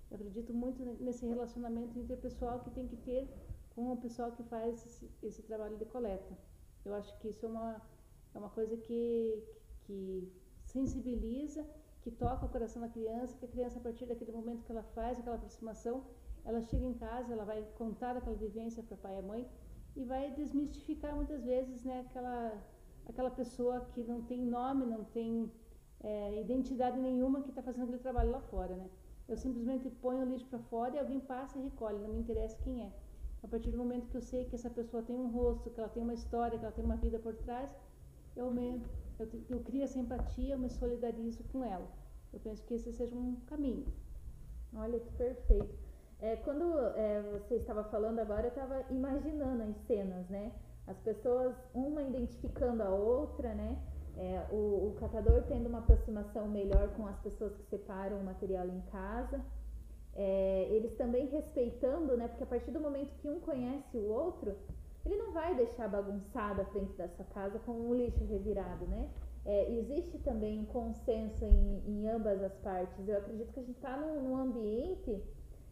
eu 0.09 0.15
acredito 0.15 0.53
muito 0.53 0.83
nesse 0.99 1.25
relacionamento 1.25 1.97
interpessoal 1.97 2.59
que 2.59 2.69
tem 2.71 2.87
que 2.87 2.97
ter 2.97 3.27
com 3.73 3.93
o 3.93 3.97
pessoal 3.97 4.33
que 4.33 4.43
faz 4.43 4.85
esse, 4.85 5.09
esse 5.23 5.41
trabalho 5.43 5.77
de 5.77 5.85
coleta. 5.85 6.37
Eu 6.83 6.93
acho 6.93 7.17
que 7.19 7.29
isso 7.29 7.45
é 7.45 7.49
uma 7.49 7.81
é 8.33 8.37
uma 8.37 8.49
coisa 8.49 8.77
que, 8.77 9.43
que 9.85 10.31
sensibiliza, 10.65 11.65
que 12.01 12.11
toca 12.11 12.45
o 12.45 12.49
coração 12.49 12.81
da 12.81 12.89
criança, 12.89 13.35
que 13.37 13.45
a 13.45 13.47
criança, 13.47 13.79
a 13.79 13.81
partir 13.81 14.05
daquele 14.05 14.31
momento 14.31 14.63
que 14.63 14.71
ela 14.71 14.83
faz 14.95 15.19
aquela 15.19 15.35
aproximação, 15.35 16.03
ela 16.43 16.61
chega 16.61 16.85
em 16.85 16.93
casa, 16.93 17.33
ela 17.33 17.45
vai 17.45 17.63
contar 17.75 18.17
aquela 18.17 18.35
vivência 18.35 18.81
para 18.83 18.97
pai 18.97 19.19
e 19.19 19.21
mãe 19.21 19.47
e 19.95 20.03
vai 20.03 20.31
desmistificar 20.31 21.15
muitas 21.15 21.43
vezes 21.43 21.83
né, 21.83 22.05
aquela, 22.07 22.53
aquela 23.07 23.29
pessoa 23.29 23.81
que 23.93 24.03
não 24.03 24.21
tem 24.23 24.41
nome, 24.41 24.85
não 24.85 25.03
tem 25.03 25.51
é, 25.99 26.41
identidade 26.41 26.99
nenhuma 26.99 27.41
que 27.41 27.49
está 27.49 27.61
fazendo 27.61 27.83
aquele 27.83 27.99
trabalho 27.99 28.31
lá 28.31 28.41
fora. 28.41 28.75
Né? 28.75 28.89
Eu 29.27 29.37
simplesmente 29.37 29.89
ponho 29.89 30.21
o 30.21 30.25
lixo 30.25 30.45
para 30.47 30.59
fora 30.59 30.95
e 30.95 30.99
alguém 30.99 31.19
passa 31.19 31.59
e 31.59 31.63
recolhe, 31.63 31.99
não 31.99 32.09
me 32.09 32.19
interessa 32.19 32.57
quem 32.63 32.83
é. 32.83 32.91
A 33.43 33.47
partir 33.47 33.71
do 33.71 33.77
momento 33.77 34.07
que 34.07 34.17
eu 34.17 34.21
sei 34.21 34.45
que 34.45 34.55
essa 34.55 34.69
pessoa 34.69 35.01
tem 35.03 35.15
um 35.15 35.29
rosto, 35.29 35.69
que 35.69 35.79
ela 35.79 35.89
tem 35.89 36.01
uma 36.01 36.13
história, 36.13 36.57
que 36.57 36.65
ela 36.65 36.73
tem 36.73 36.85
uma 36.85 36.95
vida 36.95 37.17
por 37.19 37.35
trás, 37.35 37.75
eu, 38.35 38.51
me, 38.51 38.81
eu, 39.19 39.27
eu 39.49 39.59
crio 39.59 39.83
essa 39.83 39.99
empatia, 39.99 40.55
eu 40.55 40.59
me 40.59 40.69
solidarizo 40.69 41.43
com 41.51 41.63
ela. 41.63 41.87
Eu 42.33 42.39
penso 42.39 42.63
que 42.63 42.75
esse 42.75 42.91
seja 42.93 43.15
um 43.15 43.35
caminho. 43.47 43.85
Olha 44.73 44.99
que 44.99 45.11
perfeito. 45.13 45.75
É, 46.19 46.35
quando 46.37 46.77
é, 46.95 47.21
você 47.33 47.55
estava 47.55 47.83
falando 47.85 48.19
agora, 48.19 48.43
eu 48.43 48.49
estava 48.49 48.85
imaginando 48.89 49.63
as 49.63 49.75
cenas, 49.87 50.29
né? 50.29 50.51
As 50.87 50.97
pessoas, 50.99 51.55
uma 51.73 52.03
identificando 52.03 52.83
a 52.83 52.89
outra, 52.89 53.53
né? 53.53 53.77
É, 54.17 54.45
o, 54.51 54.89
o, 54.89 54.95
catador 54.99 55.43
tendo 55.47 55.67
uma 55.67 55.79
aproximação 55.79 56.47
melhor 56.47 56.89
com 56.95 57.07
as 57.07 57.17
pessoas 57.21 57.55
que 57.55 57.63
separam 57.63 58.19
o 58.19 58.23
material 58.23 58.67
em 58.67 58.81
casa. 58.91 59.41
É, 60.13 60.67
eles 60.69 60.93
também 60.95 61.27
respeitando, 61.27 62.15
né? 62.15 62.27
Porque 62.27 62.43
a 62.43 62.47
partir 62.47 62.71
do 62.71 62.79
momento 62.79 63.15
que 63.21 63.27
um 63.27 63.39
conhece 63.39 63.97
o 63.97 64.09
outro, 64.09 64.55
ele 65.05 65.15
não 65.15 65.31
vai 65.31 65.55
deixar 65.55 65.87
bagunçada 65.87 66.61
a 66.61 66.65
frente 66.65 66.93
da 66.93 67.07
sua 67.09 67.25
casa 67.25 67.59
com 67.59 67.71
um 67.71 67.93
lixo 67.93 68.23
revirado, 68.25 68.85
né? 68.85 69.09
É, 69.43 69.71
existe 69.71 70.19
também 70.19 70.59
um 70.59 70.65
consenso 70.65 71.43
em, 71.43 71.81
em, 71.87 72.07
ambas 72.07 72.41
as 72.43 72.53
partes. 72.57 73.07
Eu 73.07 73.17
acredito 73.17 73.51
que 73.51 73.59
a 73.59 73.63
gente 73.63 73.75
está 73.75 73.97
num, 73.97 74.21
num, 74.21 74.37
ambiente 74.37 75.19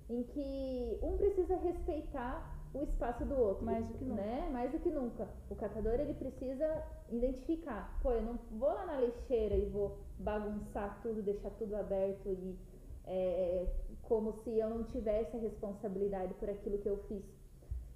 em 0.09 0.23
que 0.23 0.99
um 1.03 1.15
precisa 1.17 1.55
respeitar 1.57 2.57
o 2.73 2.81
espaço 2.81 3.23
do 3.25 3.39
outro. 3.39 3.63
Mais 3.63 3.87
do 3.87 3.93
que 3.93 4.05
nunca. 4.05 4.21
Né? 4.21 4.49
Mais 4.51 4.71
do 4.71 4.79
que 4.79 4.89
nunca. 4.89 5.27
O 5.51 5.55
catador 5.55 5.99
ele 5.99 6.15
precisa 6.15 6.83
identificar. 7.09 7.99
Pô, 8.01 8.11
eu 8.11 8.23
não 8.23 8.39
vou 8.51 8.69
lá 8.69 8.87
na 8.87 9.01
lixeira 9.01 9.55
e 9.55 9.65
vou 9.65 9.99
bagunçar 10.17 10.99
tudo, 11.03 11.21
deixar 11.21 11.51
tudo 11.51 11.75
aberto 11.75 12.27
e 12.27 12.57
é, 13.05 13.67
como 14.01 14.33
se 14.43 14.57
eu 14.57 14.67
não 14.67 14.83
tivesse 14.85 15.37
a 15.37 15.39
responsabilidade 15.39 16.33
por 16.35 16.49
aquilo 16.49 16.79
que 16.79 16.89
eu 16.89 16.97
fiz 17.07 17.23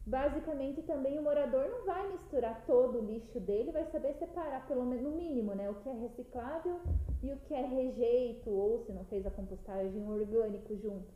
Basicamente, 0.06 0.82
também 0.82 1.18
o 1.18 1.24
morador 1.24 1.70
não 1.70 1.86
vai 1.86 2.12
misturar 2.12 2.66
todo 2.66 3.00
o 3.00 3.06
lixo 3.06 3.40
dele, 3.40 3.72
vai 3.72 3.86
saber 3.86 4.14
separar, 4.16 4.68
pelo 4.68 4.86
menos 4.86 5.02
no 5.04 5.12
mínimo, 5.12 5.56
né, 5.56 5.70
o 5.70 5.76
que 5.76 5.88
é 5.88 5.94
reciclável 5.94 6.82
e 7.22 7.32
o 7.32 7.38
que 7.38 7.54
é 7.54 7.66
rejeito, 7.66 8.50
ou 8.50 8.80
se 8.86 8.92
não 8.92 9.06
fez 9.06 9.26
a 9.26 9.32
compostagem 9.32 10.06
orgânico 10.10 10.76
junto. 10.76 11.08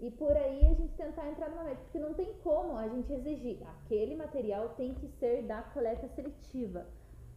E 0.00 0.10
por 0.10 0.36
aí 0.36 0.66
a 0.66 0.74
gente 0.74 0.94
tentar 0.94 1.28
entrar 1.28 1.50
numa 1.50 1.64
meta, 1.64 1.80
porque 1.82 1.98
não 2.00 2.14
tem 2.14 2.32
como 2.42 2.76
a 2.76 2.88
gente 2.88 3.12
exigir, 3.12 3.58
aquele 3.66 4.16
material 4.16 4.70
tem 4.70 4.94
que 4.94 5.08
ser 5.18 5.42
da 5.42 5.62
coleta 5.62 6.08
seletiva, 6.08 6.86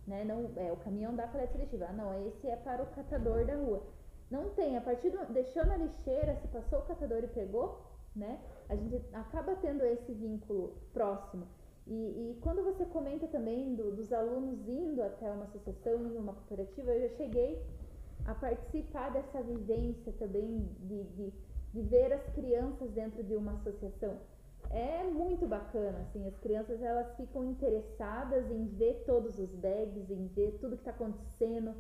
né? 0.08 0.24
Não, 0.24 0.52
é 0.56 0.72
o 0.72 0.78
caminhão 0.78 1.16
da 1.16 1.28
coleta 1.28 1.54
seletiva. 1.54 1.88
Ah, 1.90 1.94
não, 1.94 2.28
esse 2.28 2.48
é 2.48 2.56
para 2.56 2.82
o 2.82 2.88
catador 2.88 3.46
da 3.46 3.56
rua. 3.56 3.84
Não 4.30 4.50
tem, 4.52 4.78
a 4.78 4.82
partir 4.82 5.10
do. 5.10 5.26
Deixou 5.34 5.66
na 5.66 5.78
lixeira, 5.78 6.36
se 6.36 6.48
passou 6.48 6.80
o 6.80 6.86
catador 6.86 7.24
e 7.24 7.28
pegou, 7.28 7.82
né? 8.16 8.40
A 8.72 8.76
gente 8.76 9.00
acaba 9.14 9.56
tendo 9.56 9.84
esse 9.84 10.12
vínculo 10.14 10.74
próximo. 10.94 11.46
E, 11.86 11.94
e 11.94 12.40
quando 12.42 12.64
você 12.64 12.86
comenta 12.86 13.28
também 13.28 13.76
do, 13.76 13.96
dos 13.96 14.12
alunos 14.12 14.68
indo 14.68 15.04
até 15.04 15.30
uma 15.30 15.44
associação, 15.44 15.98
uma 15.98 16.34
cooperativa, 16.34 16.92
eu 16.92 17.10
já 17.10 17.16
cheguei 17.18 17.62
a 18.26 18.34
participar 18.34 19.12
dessa 19.12 19.42
vivência 19.44 20.12
também 20.18 20.68
de, 20.88 21.04
de 21.04 21.34
de 21.74 21.82
ver 21.82 22.12
as 22.14 22.24
crianças 22.34 22.92
dentro 22.92 23.24
de 23.24 23.36
uma 23.36 23.54
associação. 23.54 24.18
É 24.70 25.04
muito 25.04 25.46
bacana, 25.48 26.00
assim, 26.00 26.26
as 26.28 26.38
crianças 26.38 26.82
elas 26.82 27.16
ficam 27.16 27.44
interessadas 27.44 28.50
em 28.50 28.68
ver 28.68 29.04
todos 29.06 29.38
os 29.38 29.50
bags, 29.56 30.10
em 30.10 30.28
ver 30.28 30.58
tudo 30.62 30.78
que 30.78 30.82
está 30.82 30.92
acontecendo, 30.92 31.74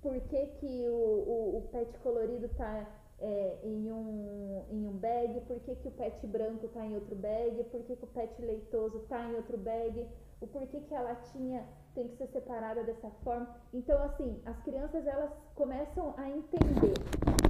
por 0.00 0.20
que, 0.20 0.46
que 0.46 0.88
o, 0.88 0.92
o, 0.92 1.58
o 1.58 1.68
pet 1.72 1.98
colorido 2.00 2.46
está 2.46 2.86
é, 3.24 3.58
em, 3.62 3.90
um, 3.90 4.66
em 4.70 4.86
um 4.86 4.92
bag, 4.92 5.40
por 5.48 5.58
que, 5.60 5.74
que 5.76 5.88
o 5.88 5.92
pet 5.92 6.26
branco 6.26 6.66
está 6.66 6.84
em 6.84 6.94
outro 6.94 7.16
bag, 7.16 7.64
por 7.64 7.82
que, 7.84 7.96
que 7.96 8.04
o 8.04 8.08
pet 8.08 8.42
leitoso 8.42 8.98
está 8.98 9.18
em 9.24 9.34
outro 9.34 9.56
bag, 9.56 10.06
o 10.42 10.46
porquê 10.46 10.80
que 10.80 10.94
a 10.94 11.00
latinha 11.00 11.66
tem 11.94 12.06
que 12.06 12.16
ser 12.16 12.26
separada 12.26 12.84
dessa 12.84 13.08
forma. 13.24 13.48
Então, 13.72 13.98
assim, 14.02 14.42
as 14.44 14.60
crianças 14.62 15.06
elas 15.06 15.30
começam 15.54 16.12
a 16.18 16.28
entender, 16.28 16.98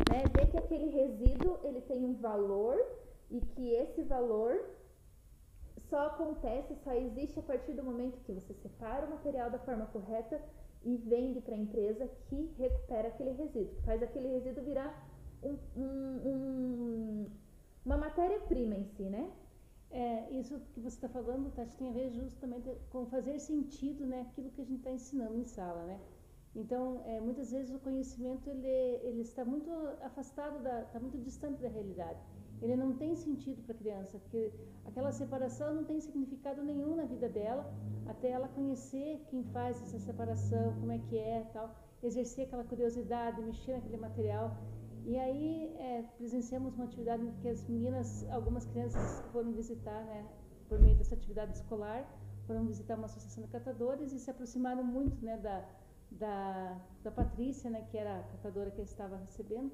né? 0.09 0.23
Ver 0.33 0.49
que 0.49 0.59
aquele 0.59 0.91
resíduo 0.91 1.59
ele 1.65 1.81
tem 1.81 2.05
um 2.05 2.15
valor 2.15 2.81
e 3.29 3.41
que 3.41 3.75
esse 3.75 4.03
valor 4.03 4.65
só 5.91 6.07
acontece, 6.07 6.77
só 6.85 6.93
existe 6.93 7.41
a 7.41 7.43
partir 7.43 7.73
do 7.73 7.83
momento 7.83 8.21
que 8.21 8.33
você 8.33 8.55
separa 8.55 9.07
o 9.07 9.11
material 9.11 9.51
da 9.51 9.59
forma 9.59 9.87
correta 9.87 10.41
e 10.85 10.97
vende 10.99 11.41
para 11.41 11.55
a 11.55 11.59
empresa 11.59 12.09
que 12.29 12.55
recupera 12.59 13.09
aquele 13.09 13.33
resíduo, 13.33 13.75
que 13.75 13.83
faz 13.83 14.01
aquele 14.03 14.29
resíduo 14.29 14.63
virar 14.63 15.14
um, 15.43 15.57
um, 15.77 16.29
um, 16.31 17.27
uma 17.85 17.97
matéria-prima 17.97 18.75
em 18.77 18.85
si, 18.85 19.05
né? 19.05 19.31
É, 19.91 20.29
isso 20.33 20.59
que 20.73 20.81
você 20.81 20.97
está 20.97 21.09
falando, 21.09 21.55
Tati, 21.55 21.77
tem 21.77 21.89
a 21.89 21.93
ver 21.93 22.11
justamente 22.11 22.69
com 22.91 23.07
fazer 23.07 23.39
sentido, 23.39 24.05
né, 24.05 24.23
aquilo 24.23 24.51
que 24.51 24.61
a 24.61 24.65
gente 24.65 24.79
está 24.79 24.91
ensinando 24.91 25.37
em 25.37 25.45
sala, 25.45 25.85
né? 25.85 26.01
Então, 26.55 27.03
é, 27.07 27.21
muitas 27.21 27.51
vezes 27.51 27.75
o 27.75 27.79
conhecimento 27.79 28.49
ele, 28.49 28.69
ele 29.09 29.23
está 29.23 29.45
muito 29.45 29.71
afastado, 30.03 30.63
da, 30.63 30.83
está 30.83 30.99
muito 31.01 31.19
distante 31.19 31.61
da 31.61 31.69
realidade. 31.69 32.19
Ele 32.63 32.77
não 32.77 32.95
tem 32.95 33.15
sentido 33.17 33.63
para 33.63 33.75
a 33.75 33.79
criança, 33.79 34.19
porque 34.19 34.53
aquela 34.85 35.13
separação 35.13 35.75
não 35.75 35.85
tem 35.85 36.01
significado 36.01 36.63
nenhum 36.63 36.95
na 36.97 37.05
vida 37.05 37.29
dela, 37.29 37.65
até 38.07 38.31
ela 38.31 38.49
conhecer 38.49 39.21
quem 39.29 39.43
faz 39.45 39.81
essa 39.83 39.99
separação, 39.99 40.73
como 40.81 40.93
é 40.93 40.99
que 40.99 41.19
é, 41.19 41.41
tal, 41.53 41.75
exercer 42.03 42.47
aquela 42.47 42.65
curiosidade, 42.65 43.43
mexer 43.43 43.73
naquele 43.75 43.97
material. 43.97 44.57
E 45.07 45.19
aí 45.19 45.77
é, 45.79 46.03
presenciamos 46.17 46.75
uma 46.77 46.85
atividade 46.85 47.31
que 47.43 47.49
as 47.49 47.69
meninas, 47.69 48.27
algumas 48.31 48.65
crianças 48.65 49.21
foram 49.33 49.53
visitar, 49.53 50.03
né, 50.05 50.27
por 50.67 50.81
meio 50.81 50.97
dessa 50.97 51.15
atividade 51.15 51.53
escolar, 51.53 52.09
foram 52.47 52.65
visitar 52.65 52.97
uma 52.97 53.05
associação 53.05 53.45
de 53.45 53.51
catadores 53.51 54.13
e 54.13 54.19
se 54.19 54.31
aproximaram 54.31 54.83
muito, 54.83 55.23
né, 55.23 55.37
da, 55.37 55.63
da, 56.11 56.81
da 57.03 57.11
Patrícia, 57.11 57.69
né, 57.69 57.87
que 57.91 57.99
era 57.99 58.21
a 58.21 58.23
catadora 58.23 58.71
que 58.71 58.81
estava 58.81 59.17
recebendo, 59.17 59.71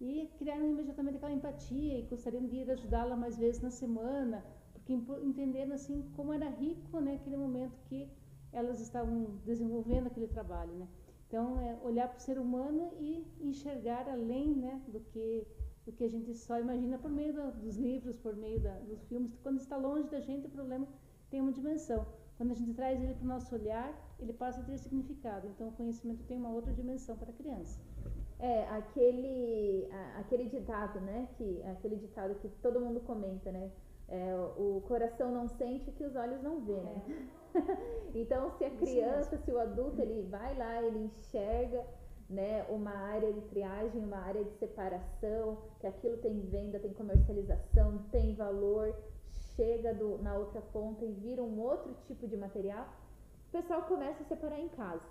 e 0.00 0.30
criaram 0.38 0.66
imediatamente 0.66 1.16
aquela 1.18 1.32
empatia 1.32 1.98
e 1.98 2.02
gostariam 2.02 2.46
de 2.46 2.56
ir 2.56 2.70
ajudá-la 2.70 3.14
mais 3.16 3.36
vezes 3.36 3.60
na 3.60 3.70
semana, 3.70 4.42
porque 4.72 4.94
entenderam 4.94 5.74
assim 5.74 6.10
como 6.16 6.32
era 6.32 6.48
rico, 6.48 7.00
né, 7.00 7.16
aquele 7.16 7.36
momento 7.36 7.78
que 7.86 8.08
elas 8.50 8.80
estavam 8.80 9.36
desenvolvendo 9.44 10.06
aquele 10.06 10.26
trabalho, 10.26 10.72
né. 10.72 10.88
Então, 11.30 11.60
é 11.60 11.78
olhar 11.84 12.08
para 12.08 12.18
o 12.18 12.20
ser 12.20 12.40
humano 12.40 12.92
e 12.98 13.24
enxergar 13.40 14.08
além 14.08 14.52
né, 14.52 14.82
do, 14.88 14.98
que, 14.98 15.46
do 15.86 15.92
que 15.92 16.02
a 16.02 16.08
gente 16.08 16.34
só 16.34 16.58
imagina 16.58 16.98
por 16.98 17.08
meio 17.08 17.32
da, 17.32 17.50
dos 17.50 17.76
livros, 17.76 18.16
por 18.16 18.34
meio 18.34 18.58
da, 18.58 18.76
dos 18.80 19.00
filmes. 19.04 19.32
Quando 19.40 19.58
está 19.58 19.76
longe 19.76 20.08
da 20.08 20.18
gente, 20.18 20.48
o 20.48 20.50
problema 20.50 20.88
tem 21.30 21.40
uma 21.40 21.52
dimensão. 21.52 22.04
Quando 22.36 22.50
a 22.50 22.54
gente 22.54 22.74
traz 22.74 23.00
ele 23.00 23.14
para 23.14 23.24
o 23.24 23.28
nosso 23.28 23.54
olhar, 23.54 23.94
ele 24.18 24.32
passa 24.32 24.60
a 24.60 24.64
ter 24.64 24.76
significado. 24.78 25.46
Então, 25.46 25.68
o 25.68 25.72
conhecimento 25.72 26.24
tem 26.24 26.36
uma 26.36 26.50
outra 26.50 26.72
dimensão 26.72 27.16
para 27.16 27.30
a 27.30 27.32
criança. 27.32 27.78
É, 28.40 28.66
aquele, 28.70 29.88
aquele 30.16 30.46
ditado, 30.46 31.00
né? 31.00 31.28
Que, 31.38 31.62
aquele 31.62 31.94
ditado 31.94 32.34
que 32.40 32.48
todo 32.60 32.80
mundo 32.80 32.98
comenta, 33.02 33.52
né? 33.52 33.70
É, 34.08 34.34
o 34.34 34.82
coração 34.88 35.30
não 35.30 35.46
sente 35.46 35.88
o 35.90 35.92
que 35.92 36.02
os 36.02 36.16
olhos 36.16 36.42
não 36.42 36.58
vê, 36.58 36.80
né? 36.80 37.02
É. 37.08 37.39
então, 38.14 38.50
se 38.56 38.64
a 38.64 38.70
criança, 38.70 39.36
se 39.38 39.50
o 39.50 39.58
adulto, 39.58 40.00
ele 40.00 40.22
vai 40.28 40.56
lá, 40.56 40.82
ele 40.82 40.98
enxerga 40.98 41.84
né, 42.28 42.64
uma 42.68 42.92
área 42.92 43.32
de 43.32 43.40
triagem, 43.42 44.04
uma 44.04 44.18
área 44.18 44.44
de 44.44 44.52
separação, 44.52 45.58
que 45.80 45.86
aquilo 45.86 46.16
tem 46.18 46.40
venda, 46.40 46.78
tem 46.78 46.92
comercialização, 46.92 47.98
tem 48.12 48.34
valor, 48.34 48.94
chega 49.56 49.92
do, 49.92 50.18
na 50.18 50.34
outra 50.34 50.60
ponta 50.60 51.04
e 51.04 51.12
vira 51.12 51.42
um 51.42 51.60
outro 51.60 51.94
tipo 52.06 52.28
de 52.28 52.36
material, 52.36 52.86
o 53.48 53.50
pessoal 53.50 53.82
começa 53.82 54.22
a 54.22 54.26
separar 54.26 54.60
em 54.60 54.68
casa. 54.68 55.02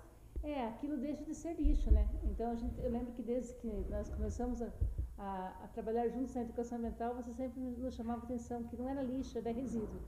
É, 0.42 0.68
aquilo 0.68 0.96
deixa 0.96 1.22
de 1.22 1.34
ser 1.34 1.52
lixo, 1.54 1.90
né? 1.90 2.08
Então, 2.24 2.50
a 2.50 2.54
gente, 2.54 2.80
eu 2.80 2.90
lembro 2.90 3.12
que 3.12 3.22
desde 3.22 3.52
que 3.56 3.68
nós 3.90 4.08
começamos 4.08 4.62
a, 4.62 4.72
a, 5.18 5.64
a 5.64 5.68
trabalhar 5.68 6.08
juntos 6.08 6.34
na 6.34 6.40
educação 6.40 6.78
ambiental, 6.78 7.14
você 7.14 7.34
sempre 7.34 7.60
nos 7.60 7.94
chamava 7.94 8.22
a 8.22 8.24
atenção 8.24 8.64
que 8.64 8.76
não 8.76 8.88
era 8.88 9.02
lixo, 9.02 9.36
era 9.36 9.52
resíduo. 9.52 10.00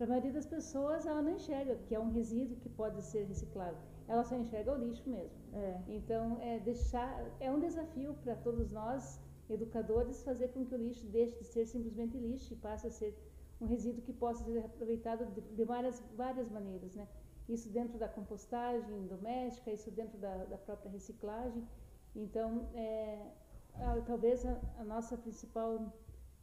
Para 0.00 0.06
a 0.06 0.10
maioria 0.12 0.32
das 0.32 0.46
pessoas, 0.46 1.04
ela 1.04 1.20
não 1.20 1.32
enxerga 1.32 1.74
que 1.84 1.94
é 1.94 2.00
um 2.00 2.10
resíduo 2.10 2.56
que 2.56 2.70
pode 2.70 3.02
ser 3.02 3.24
reciclado. 3.24 3.76
Ela 4.08 4.24
só 4.24 4.34
enxerga 4.34 4.72
o 4.72 4.78
lixo 4.82 5.06
mesmo. 5.06 5.36
É. 5.52 5.78
Então, 5.88 6.38
é 6.40 6.58
deixar 6.58 7.22
é 7.38 7.52
um 7.52 7.60
desafio 7.60 8.14
para 8.24 8.34
todos 8.34 8.70
nós, 8.70 9.20
educadores, 9.50 10.22
fazer 10.22 10.48
com 10.54 10.64
que 10.64 10.74
o 10.74 10.78
lixo 10.78 11.06
deixe 11.08 11.36
de 11.36 11.44
ser 11.44 11.66
simplesmente 11.66 12.16
lixo 12.16 12.54
e 12.54 12.56
passe 12.56 12.86
a 12.86 12.90
ser 12.90 13.14
um 13.60 13.66
resíduo 13.66 14.00
que 14.00 14.14
possa 14.14 14.42
ser 14.42 14.64
aproveitado 14.64 15.26
de, 15.34 15.42
de 15.42 15.64
várias, 15.64 16.02
várias 16.16 16.48
maneiras, 16.48 16.94
né? 16.94 17.06
Isso 17.46 17.68
dentro 17.68 17.98
da 17.98 18.08
compostagem 18.08 19.06
doméstica, 19.06 19.70
isso 19.70 19.90
dentro 19.90 20.16
da, 20.16 20.34
da 20.46 20.56
própria 20.56 20.90
reciclagem. 20.90 21.62
Então, 22.16 22.70
é, 22.72 23.18
talvez 24.06 24.46
a, 24.46 24.58
a, 24.78 24.84
nossa 24.84 25.18
principal, 25.18 25.92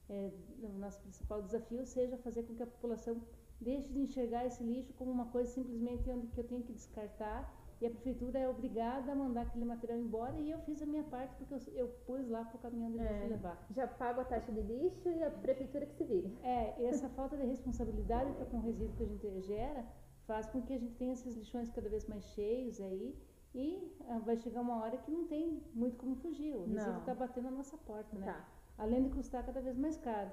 é, 0.07 0.29
o 0.61 0.77
nosso 0.77 0.99
principal 0.99 1.41
desafio 1.41 1.83
seja 1.87 2.17
fazer 2.17 2.43
com 2.43 2.53
que 2.53 2.61
a 2.61 2.67
população 2.67 3.19
Deixe 3.59 3.91
de 3.91 3.99
enxergar 3.99 4.45
esse 4.45 4.63
lixo 4.63 4.93
como 4.93 5.11
uma 5.11 5.25
coisa 5.25 5.51
simplesmente 5.51 6.09
onde 6.09 6.27
que 6.27 6.37
eu 6.39 6.43
tenho 6.43 6.63
que 6.63 6.73
descartar 6.73 7.53
e 7.79 7.85
a 7.85 7.91
prefeitura 7.91 8.39
é 8.39 8.49
obrigada 8.49 9.11
a 9.11 9.15
mandar 9.15 9.41
aquele 9.41 9.65
material 9.65 9.99
embora 9.99 10.35
e 10.39 10.49
eu 10.49 10.59
fiz 10.61 10.81
a 10.81 10.85
minha 10.85 11.03
parte 11.03 11.35
porque 11.35 11.53
eu, 11.53 11.59
eu 11.75 11.87
pus 12.07 12.27
lá 12.27 12.43
para 12.43 12.55
o 12.55 12.59
caminhão 12.59 12.91
de 12.91 12.97
lixo 12.97 13.13
é, 13.13 13.27
levar. 13.27 13.67
Já 13.69 13.87
pago 13.87 14.21
a 14.21 14.25
taxa 14.25 14.51
de 14.51 14.61
lixo 14.61 15.09
e 15.09 15.23
a 15.23 15.29
prefeitura 15.29 15.85
que 15.85 15.93
se 15.93 16.03
vire. 16.03 16.35
É, 16.41 16.83
essa 16.85 17.07
falta 17.09 17.37
de 17.37 17.45
responsabilidade 17.45 18.31
para 18.33 18.45
com 18.45 18.57
o 18.57 18.61
resíduo 18.61 18.95
que 18.95 19.03
a 19.03 19.07
gente 19.07 19.41
gera 19.41 19.85
faz 20.25 20.47
com 20.47 20.61
que 20.61 20.73
a 20.73 20.77
gente 20.77 20.95
tenha 20.95 21.13
esses 21.13 21.35
lixões 21.35 21.69
cada 21.69 21.87
vez 21.87 22.05
mais 22.07 22.23
cheios 22.31 22.81
aí 22.81 23.15
e 23.53 23.95
ah, 24.09 24.19
vai 24.19 24.37
chegar 24.37 24.61
uma 24.61 24.83
hora 24.83 24.97
que 24.97 25.11
não 25.11 25.25
tem 25.25 25.61
muito 25.73 25.97
como 25.97 26.15
fugir. 26.15 26.55
O 26.55 26.65
resíduo 26.65 26.99
está 26.99 27.13
batendo 27.13 27.45
na 27.45 27.51
nossa 27.51 27.77
porta, 27.77 28.15
né? 28.17 28.25
Tá. 28.25 28.47
Além 28.77 29.03
de 29.03 29.09
custar 29.09 29.45
cada 29.45 29.61
vez 29.61 29.77
mais 29.77 29.97
caro. 29.97 30.31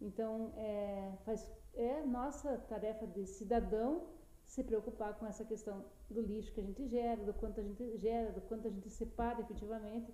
Então, 0.00 0.52
é, 0.56 1.12
faz 1.24 1.50
é 1.74 2.02
nossa 2.04 2.58
tarefa 2.68 3.06
de 3.06 3.26
cidadão 3.26 4.02
se 4.44 4.62
preocupar 4.62 5.14
com 5.18 5.26
essa 5.26 5.44
questão 5.44 5.84
do 6.10 6.20
lixo 6.20 6.52
que 6.52 6.60
a 6.60 6.64
gente 6.64 6.86
gera, 6.86 7.24
do 7.24 7.32
quanto 7.32 7.60
a 7.60 7.62
gente 7.62 7.96
gera, 7.96 8.30
do 8.32 8.40
quanto 8.42 8.68
a 8.68 8.70
gente 8.70 8.90
separa 8.90 9.40
efetivamente. 9.40 10.12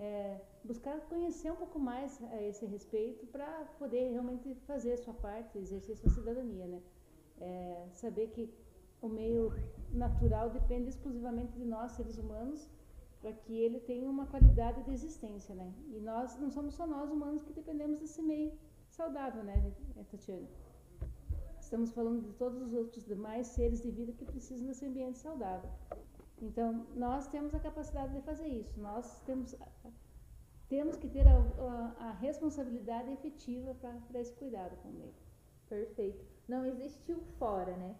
É, 0.00 0.40
buscar 0.64 1.00
conhecer 1.02 1.50
um 1.50 1.56
pouco 1.56 1.78
mais 1.78 2.22
a 2.22 2.42
esse 2.42 2.64
respeito 2.66 3.26
para 3.26 3.64
poder 3.78 4.10
realmente 4.10 4.54
fazer 4.66 4.96
sua 4.96 5.14
parte, 5.14 5.58
exercer 5.58 5.96
sua 5.96 6.10
cidadania, 6.10 6.66
né? 6.66 6.80
É, 7.40 7.86
saber 7.92 8.28
que 8.28 8.52
o 9.00 9.08
meio 9.08 9.52
natural 9.92 10.50
depende 10.50 10.88
exclusivamente 10.88 11.52
de 11.52 11.64
nós, 11.64 11.92
seres 11.92 12.16
humanos, 12.18 12.68
para 13.20 13.32
que 13.32 13.52
ele 13.60 13.80
tenha 13.80 14.08
uma 14.08 14.26
qualidade 14.26 14.82
de 14.84 14.92
existência, 14.92 15.54
né? 15.54 15.72
E 15.88 16.00
nós 16.00 16.38
não 16.38 16.50
somos 16.50 16.74
só 16.74 16.86
nós 16.86 17.10
humanos 17.10 17.42
que 17.42 17.52
dependemos 17.52 17.98
desse 17.98 18.22
meio 18.22 18.52
saudável, 18.88 19.42
né, 19.42 19.72
Tatiana? 20.10 20.48
Estamos 21.68 21.92
falando 21.92 22.22
de 22.22 22.32
todos 22.32 22.62
os 22.62 22.72
outros 22.72 23.04
demais 23.04 23.46
seres 23.48 23.82
de 23.82 23.90
vida 23.90 24.10
que 24.10 24.24
precisam 24.24 24.66
desse 24.66 24.86
ambiente 24.86 25.18
saudável. 25.18 25.68
Então, 26.40 26.86
nós 26.96 27.28
temos 27.28 27.54
a 27.54 27.60
capacidade 27.60 28.14
de 28.14 28.22
fazer 28.22 28.46
isso. 28.46 28.80
Nós 28.80 29.20
temos, 29.26 29.54
temos 30.66 30.96
que 30.96 31.06
ter 31.10 31.28
a, 31.28 31.36
a, 31.36 32.08
a 32.08 32.10
responsabilidade 32.12 33.12
efetiva 33.12 33.74
para 33.74 34.18
esse 34.18 34.32
cuidado 34.32 34.78
com 34.82 34.88
meio. 34.88 35.12
Perfeito. 35.68 36.24
Não 36.48 36.64
existe 36.64 37.12
o 37.12 37.20
fora, 37.38 37.76
né? 37.76 37.94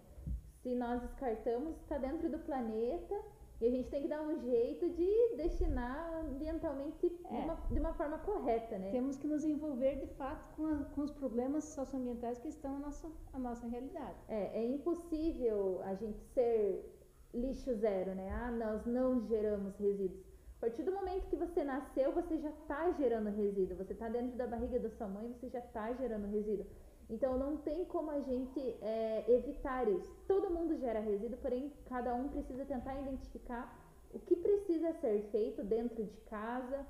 Se 0.62 0.74
nós 0.74 1.02
descartamos, 1.02 1.76
está 1.82 1.98
dentro 1.98 2.30
do 2.30 2.38
planeta 2.38 3.22
e 3.60 3.66
a 3.66 3.70
gente 3.70 3.88
tem 3.88 4.02
que 4.02 4.08
dar 4.08 4.22
um 4.22 4.38
jeito 4.38 4.88
de 4.90 5.36
destinar 5.36 6.24
ambientalmente 6.24 7.06
é. 7.06 7.08
de, 7.08 7.44
uma, 7.44 7.54
de, 7.54 7.80
uma, 7.80 7.92
forma 7.92 8.18
correta, 8.18 8.78
né? 8.78 8.90
Temos 8.90 9.16
que 9.16 9.26
nos 9.26 9.44
envolver 9.44 9.96
de 9.96 10.06
fato 10.14 10.54
com, 10.54 10.66
a, 10.66 10.76
com 10.94 11.00
os 11.02 11.10
problemas 11.10 11.64
socioambientais 11.64 12.38
que 12.38 12.48
estão 12.48 12.74
na 12.74 12.86
nossa, 12.86 13.08
na 13.32 13.38
nossa 13.38 13.66
realidade. 13.66 14.16
É, 14.28 14.60
é 14.60 14.64
impossível 14.64 15.80
a 15.82 15.94
gente 15.94 16.20
ser 16.34 16.94
lixo 17.34 17.74
zero, 17.74 18.14
né? 18.14 18.30
Ah, 18.30 18.50
nós 18.52 18.86
não 18.86 19.20
geramos 19.26 19.76
resíduos. 19.76 20.28
A 20.58 20.60
partir 20.60 20.82
do 20.82 20.92
momento 20.92 21.28
que 21.28 21.36
você 21.36 21.62
nasceu, 21.62 22.12
você 22.12 22.36
já 22.38 22.50
está 22.50 22.90
gerando 22.92 23.30
resíduo. 23.30 23.76
Você 23.76 23.92
está 23.92 24.08
dentro 24.08 24.36
da 24.36 24.46
barriga 24.46 24.78
da 24.78 24.90
sua 24.90 25.06
mãe, 25.06 25.32
você 25.32 25.48
já 25.48 25.60
está 25.60 25.92
gerando 25.94 26.26
resíduo. 26.26 26.66
Então 27.10 27.38
não 27.38 27.56
tem 27.56 27.84
como 27.86 28.10
a 28.10 28.20
gente 28.20 28.60
é, 28.82 29.24
evitar 29.28 29.88
isso. 29.88 30.14
Todo 30.26 30.50
mundo 30.50 30.76
gera 30.76 31.00
resíduo, 31.00 31.38
porém 31.38 31.72
cada 31.86 32.14
um 32.14 32.28
precisa 32.28 32.64
tentar 32.64 33.00
identificar 33.00 33.76
o 34.12 34.18
que 34.18 34.36
precisa 34.36 34.92
ser 34.94 35.22
feito 35.30 35.62
dentro 35.64 36.04
de 36.04 36.16
casa 36.22 36.86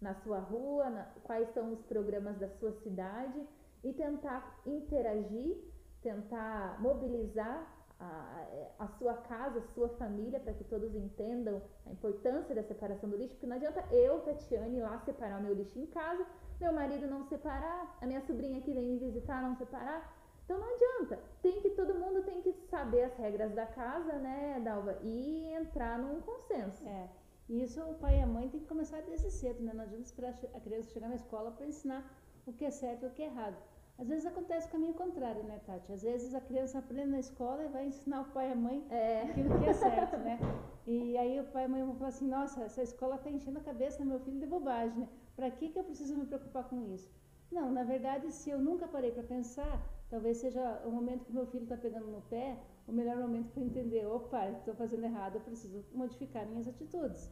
na 0.00 0.14
sua 0.14 0.38
rua, 0.38 0.88
na, 0.88 1.04
quais 1.24 1.52
são 1.52 1.72
os 1.72 1.82
programas 1.82 2.38
da 2.38 2.48
sua 2.48 2.72
cidade 2.72 3.46
e 3.84 3.92
tentar 3.92 4.60
interagir, 4.66 5.58
tentar 6.02 6.80
mobilizar 6.80 7.79
a, 8.00 8.46
a 8.78 8.88
sua 8.88 9.14
casa, 9.14 9.58
a 9.58 9.62
sua 9.74 9.88
família, 9.90 10.40
para 10.40 10.54
que 10.54 10.64
todos 10.64 10.94
entendam 10.94 11.62
a 11.86 11.90
importância 11.90 12.54
da 12.54 12.62
separação 12.62 13.08
do 13.10 13.16
lixo, 13.16 13.34
porque 13.34 13.46
não 13.46 13.56
adianta 13.56 13.84
eu, 13.92 14.20
Tatiane, 14.20 14.78
ir 14.78 14.82
lá 14.82 14.98
separar 15.00 15.38
o 15.38 15.42
meu 15.42 15.54
lixo 15.54 15.78
em 15.78 15.86
casa, 15.86 16.26
meu 16.58 16.72
marido 16.72 17.06
não 17.06 17.24
separar, 17.24 17.98
a 18.00 18.06
minha 18.06 18.20
sobrinha 18.22 18.60
que 18.62 18.72
vem 18.72 18.86
me 18.86 18.98
visitar 18.98 19.42
não 19.42 19.54
separar. 19.54 20.16
Então 20.44 20.58
não 20.58 20.74
adianta. 20.74 21.20
Tem 21.42 21.60
que 21.60 21.70
todo 21.70 21.94
mundo 21.94 22.24
tem 22.24 22.42
que 22.42 22.52
saber 22.68 23.04
as 23.04 23.16
regras 23.16 23.52
da 23.54 23.66
casa, 23.66 24.14
né, 24.14 24.60
Dalva, 24.64 24.98
e 25.02 25.52
entrar 25.54 25.98
num 25.98 26.20
consenso. 26.20 26.86
É. 26.88 27.08
E 27.48 27.62
isso 27.62 27.80
o 27.82 27.94
pai 27.94 28.18
e 28.18 28.22
a 28.22 28.26
mãe 28.26 28.48
tem 28.48 28.60
que 28.60 28.66
começar 28.66 29.00
desde 29.02 29.30
cedo, 29.30 29.62
né? 29.62 29.72
Não 29.74 29.84
adianta 29.84 30.04
esperar 30.04 30.38
a 30.54 30.60
criança 30.60 30.90
chegar 30.90 31.08
na 31.08 31.16
escola 31.16 31.50
para 31.50 31.66
ensinar 31.66 32.04
o 32.46 32.52
que 32.52 32.64
é 32.64 32.70
certo 32.70 33.04
e 33.04 33.06
o 33.08 33.10
que 33.10 33.22
é 33.22 33.26
errado. 33.26 33.56
Às 34.00 34.08
vezes 34.08 34.24
acontece 34.24 34.66
o 34.66 34.70
caminho 34.70 34.94
contrário, 34.94 35.42
né, 35.44 35.60
Tati? 35.66 35.92
Às 35.92 36.02
vezes 36.02 36.34
a 36.34 36.40
criança 36.40 36.78
aprende 36.78 37.10
na 37.10 37.18
escola 37.18 37.62
e 37.62 37.68
vai 37.68 37.84
ensinar 37.86 38.22
o 38.22 38.32
pai 38.32 38.48
e 38.48 38.52
a 38.52 38.56
mãe 38.56 38.86
é. 38.88 39.24
aquilo 39.24 39.58
que 39.58 39.66
é 39.66 39.74
certo, 39.74 40.16
né? 40.16 40.38
E 40.86 41.18
aí 41.18 41.38
o 41.38 41.44
pai 41.44 41.64
e 41.64 41.66
a 41.66 41.68
mãe 41.68 41.84
vão 41.84 41.94
falar 41.94 42.08
assim, 42.08 42.26
nossa, 42.26 42.62
essa 42.62 42.82
escola 42.82 43.16
está 43.16 43.28
enchendo 43.30 43.58
a 43.58 43.62
cabeça 43.62 43.98
do 43.98 44.06
meu 44.06 44.18
filho 44.20 44.40
de 44.40 44.46
bobagem, 44.46 45.00
né? 45.00 45.08
Para 45.36 45.50
que, 45.50 45.68
que 45.68 45.78
eu 45.78 45.84
preciso 45.84 46.16
me 46.16 46.24
preocupar 46.24 46.66
com 46.66 46.82
isso? 46.94 47.12
Não, 47.52 47.70
na 47.70 47.84
verdade, 47.84 48.32
se 48.32 48.48
eu 48.48 48.58
nunca 48.58 48.88
parei 48.88 49.12
para 49.12 49.22
pensar, 49.22 49.78
talvez 50.08 50.38
seja 50.38 50.80
o 50.86 50.90
momento 50.90 51.26
que 51.26 51.32
meu 51.34 51.46
filho 51.46 51.64
está 51.64 51.76
pegando 51.76 52.06
no 52.06 52.22
pé, 52.22 52.56
o 52.88 52.92
melhor 52.92 53.18
momento 53.18 53.52
para 53.52 53.62
entender, 53.62 54.06
opa, 54.06 54.48
estou 54.48 54.74
fazendo 54.74 55.04
errado, 55.04 55.34
eu 55.34 55.42
preciso 55.42 55.84
modificar 55.92 56.46
minhas 56.46 56.66
atitudes. 56.66 57.30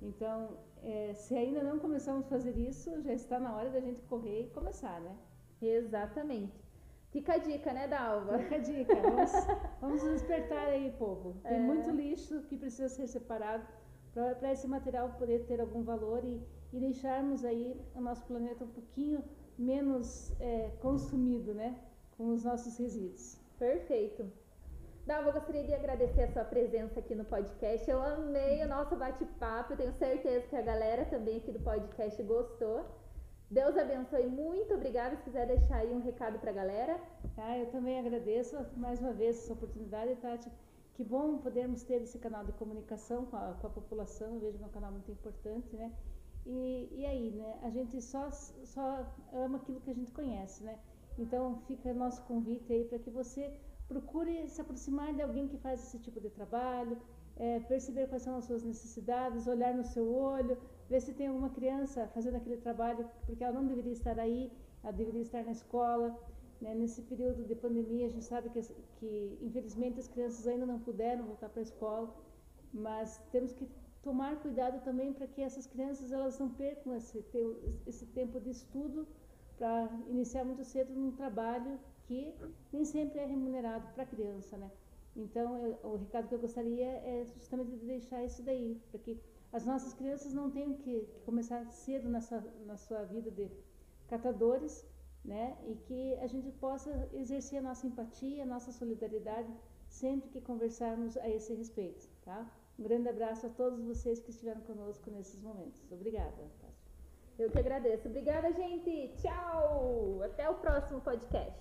Então, 0.00 0.56
é, 0.82 1.12
se 1.12 1.36
ainda 1.36 1.62
não 1.62 1.78
começamos 1.78 2.24
a 2.24 2.28
fazer 2.28 2.56
isso, 2.56 3.02
já 3.02 3.12
está 3.12 3.38
na 3.38 3.54
hora 3.54 3.68
da 3.68 3.80
gente 3.80 4.00
correr 4.04 4.46
e 4.46 4.50
começar, 4.50 4.98
né? 5.02 5.14
Exatamente. 5.60 6.68
Fica 7.10 7.34
a 7.34 7.38
dica, 7.38 7.72
né, 7.72 7.88
Dalva? 7.88 8.38
Fica 8.38 8.56
a 8.56 8.58
dica. 8.58 8.94
Vamos, 8.94 9.32
vamos 9.80 10.02
despertar 10.02 10.68
aí, 10.68 10.92
povo. 10.98 11.36
Tem 11.42 11.56
é. 11.56 11.60
muito 11.60 11.90
lixo 11.90 12.42
que 12.42 12.56
precisa 12.56 12.88
ser 12.88 13.06
separado 13.06 13.66
para 14.12 14.52
esse 14.52 14.66
material 14.66 15.10
poder 15.18 15.44
ter 15.46 15.60
algum 15.60 15.82
valor 15.82 16.24
e, 16.24 16.42
e, 16.72 16.80
deixarmos 16.80 17.44
aí 17.44 17.80
o 17.94 18.00
nosso 18.00 18.24
planeta 18.26 18.64
um 18.64 18.68
pouquinho 18.68 19.22
menos 19.56 20.32
é, 20.40 20.70
consumido, 20.80 21.54
né, 21.54 21.78
com 22.16 22.28
os 22.30 22.44
nossos 22.44 22.76
resíduos. 22.76 23.38
Perfeito. 23.58 24.30
Dalva, 25.06 25.30
eu 25.30 25.32
gostaria 25.32 25.64
de 25.64 25.72
agradecer 25.72 26.22
a 26.22 26.28
sua 26.28 26.44
presença 26.44 27.00
aqui 27.00 27.14
no 27.14 27.24
podcast. 27.24 27.90
Eu 27.90 28.02
amei 28.02 28.62
o 28.62 28.68
nosso 28.68 28.94
bate-papo. 28.94 29.74
Tenho 29.74 29.92
certeza 29.94 30.46
que 30.46 30.56
a 30.56 30.60
galera 30.60 31.06
também 31.06 31.38
aqui 31.38 31.50
do 31.50 31.60
podcast 31.60 32.22
gostou. 32.24 32.84
Deus 33.50 33.78
abençoe, 33.78 34.26
muito 34.26 34.74
obrigada. 34.74 35.16
Se 35.16 35.22
quiser 35.22 35.46
deixar 35.46 35.76
aí 35.76 35.90
um 35.90 36.02
recado 36.02 36.38
para 36.38 36.50
a 36.50 36.54
galera. 36.54 37.00
Ah, 37.36 37.56
eu 37.56 37.70
também 37.70 37.98
agradeço 37.98 38.54
mais 38.76 39.00
uma 39.00 39.12
vez 39.12 39.38
essa 39.38 39.54
oportunidade, 39.54 40.16
Tati. 40.16 40.50
Que 40.92 41.02
bom 41.02 41.38
podermos 41.38 41.82
ter 41.82 42.02
esse 42.02 42.18
canal 42.18 42.44
de 42.44 42.52
comunicação 42.52 43.24
com 43.24 43.36
a, 43.36 43.54
com 43.54 43.66
a 43.66 43.70
população. 43.70 44.34
Eu 44.34 44.40
vejo 44.40 44.58
que 44.58 44.64
é 44.64 44.66
um 44.66 44.70
canal 44.70 44.92
muito 44.92 45.10
importante, 45.10 45.74
né? 45.74 45.90
E, 46.44 46.88
e 46.92 47.06
aí, 47.06 47.30
né? 47.30 47.58
A 47.62 47.70
gente 47.70 48.02
só, 48.02 48.30
só 48.30 49.06
ama 49.32 49.56
aquilo 49.56 49.80
que 49.80 49.90
a 49.90 49.94
gente 49.94 50.12
conhece, 50.12 50.62
né? 50.62 50.78
Então, 51.16 51.58
fica 51.66 51.94
nosso 51.94 52.22
convite 52.24 52.70
aí 52.70 52.84
para 52.84 52.98
que 52.98 53.08
você 53.08 53.50
procure 53.88 54.46
se 54.48 54.60
aproximar 54.60 55.14
de 55.14 55.22
alguém 55.22 55.48
que 55.48 55.56
faz 55.56 55.82
esse 55.82 55.98
tipo 55.98 56.20
de 56.20 56.28
trabalho, 56.28 56.98
é, 57.38 57.60
perceber 57.60 58.08
quais 58.08 58.22
são 58.22 58.36
as 58.36 58.44
suas 58.44 58.62
necessidades, 58.64 59.46
olhar 59.46 59.72
no 59.72 59.84
seu 59.84 60.12
olho, 60.12 60.58
ver 60.90 61.00
se 61.00 61.12
tem 61.12 61.28
alguma 61.28 61.50
criança 61.50 62.08
fazendo 62.08 62.36
aquele 62.36 62.56
trabalho, 62.56 63.08
porque 63.26 63.44
ela 63.44 63.54
não 63.54 63.66
deveria 63.66 63.92
estar 63.92 64.18
aí, 64.18 64.50
ela 64.82 64.92
deveria 64.92 65.22
estar 65.22 65.44
na 65.44 65.52
escola. 65.52 66.18
Né? 66.60 66.74
Nesse 66.74 67.02
período 67.02 67.44
de 67.44 67.54
pandemia, 67.54 68.06
a 68.06 68.10
gente 68.10 68.24
sabe 68.24 68.50
que, 68.50 68.60
que 68.98 69.38
infelizmente 69.40 70.00
as 70.00 70.08
crianças 70.08 70.46
ainda 70.48 70.66
não 70.66 70.80
puderam 70.80 71.24
voltar 71.24 71.48
para 71.48 71.60
a 71.60 71.62
escola, 71.62 72.12
mas 72.72 73.22
temos 73.30 73.52
que 73.52 73.68
tomar 74.02 74.36
cuidado 74.40 74.82
também 74.82 75.12
para 75.12 75.26
que 75.28 75.40
essas 75.40 75.66
crianças 75.66 76.10
elas 76.10 76.38
não 76.38 76.48
percam 76.50 76.94
esse, 76.96 77.24
esse 77.86 78.06
tempo 78.06 78.40
de 78.40 78.50
estudo 78.50 79.06
para 79.56 79.88
iniciar 80.08 80.44
muito 80.44 80.64
cedo 80.64 80.92
num 80.92 81.12
trabalho 81.12 81.78
que 82.04 82.34
nem 82.72 82.84
sempre 82.84 83.18
é 83.20 83.26
remunerado 83.26 83.86
para 83.92 84.02
a 84.02 84.06
criança, 84.06 84.56
né? 84.56 84.70
Então, 85.18 85.58
eu, 85.58 85.78
o 85.82 85.96
recado 85.96 86.28
que 86.28 86.34
eu 86.34 86.38
gostaria 86.38 86.86
é 86.86 87.24
justamente 87.34 87.72
de 87.72 87.84
deixar 87.84 88.24
isso 88.24 88.42
daí, 88.42 88.80
para 88.90 89.00
que 89.00 89.20
as 89.52 89.66
nossas 89.66 89.92
crianças 89.92 90.32
não 90.32 90.48
tenham 90.50 90.74
que, 90.74 91.00
que 91.00 91.20
começar 91.20 91.64
cedo 91.70 92.08
na 92.08 92.20
sua, 92.20 92.40
na 92.64 92.76
sua 92.76 93.02
vida 93.04 93.30
de 93.30 93.50
catadores, 94.06 94.86
né? 95.24 95.58
E 95.66 95.74
que 95.74 96.14
a 96.16 96.26
gente 96.26 96.50
possa 96.52 97.08
exercer 97.12 97.58
a 97.58 97.62
nossa 97.62 97.86
empatia, 97.86 98.44
a 98.44 98.46
nossa 98.46 98.70
solidariedade 98.70 99.52
sempre 99.88 100.28
que 100.30 100.40
conversarmos 100.40 101.16
a 101.16 101.28
esse 101.28 101.52
respeito, 101.54 102.08
tá? 102.24 102.48
Um 102.78 102.84
grande 102.84 103.08
abraço 103.08 103.46
a 103.46 103.50
todos 103.50 103.82
vocês 103.82 104.20
que 104.20 104.30
estiveram 104.30 104.60
conosco 104.60 105.10
nesses 105.10 105.40
momentos. 105.42 105.82
Obrigada, 105.90 106.48
Eu 107.38 107.50
que 107.50 107.58
agradeço. 107.58 108.06
Obrigada, 108.06 108.52
gente. 108.52 109.12
Tchau. 109.16 110.22
Até 110.22 110.48
o 110.48 110.54
próximo 110.54 111.00
podcast. 111.00 111.58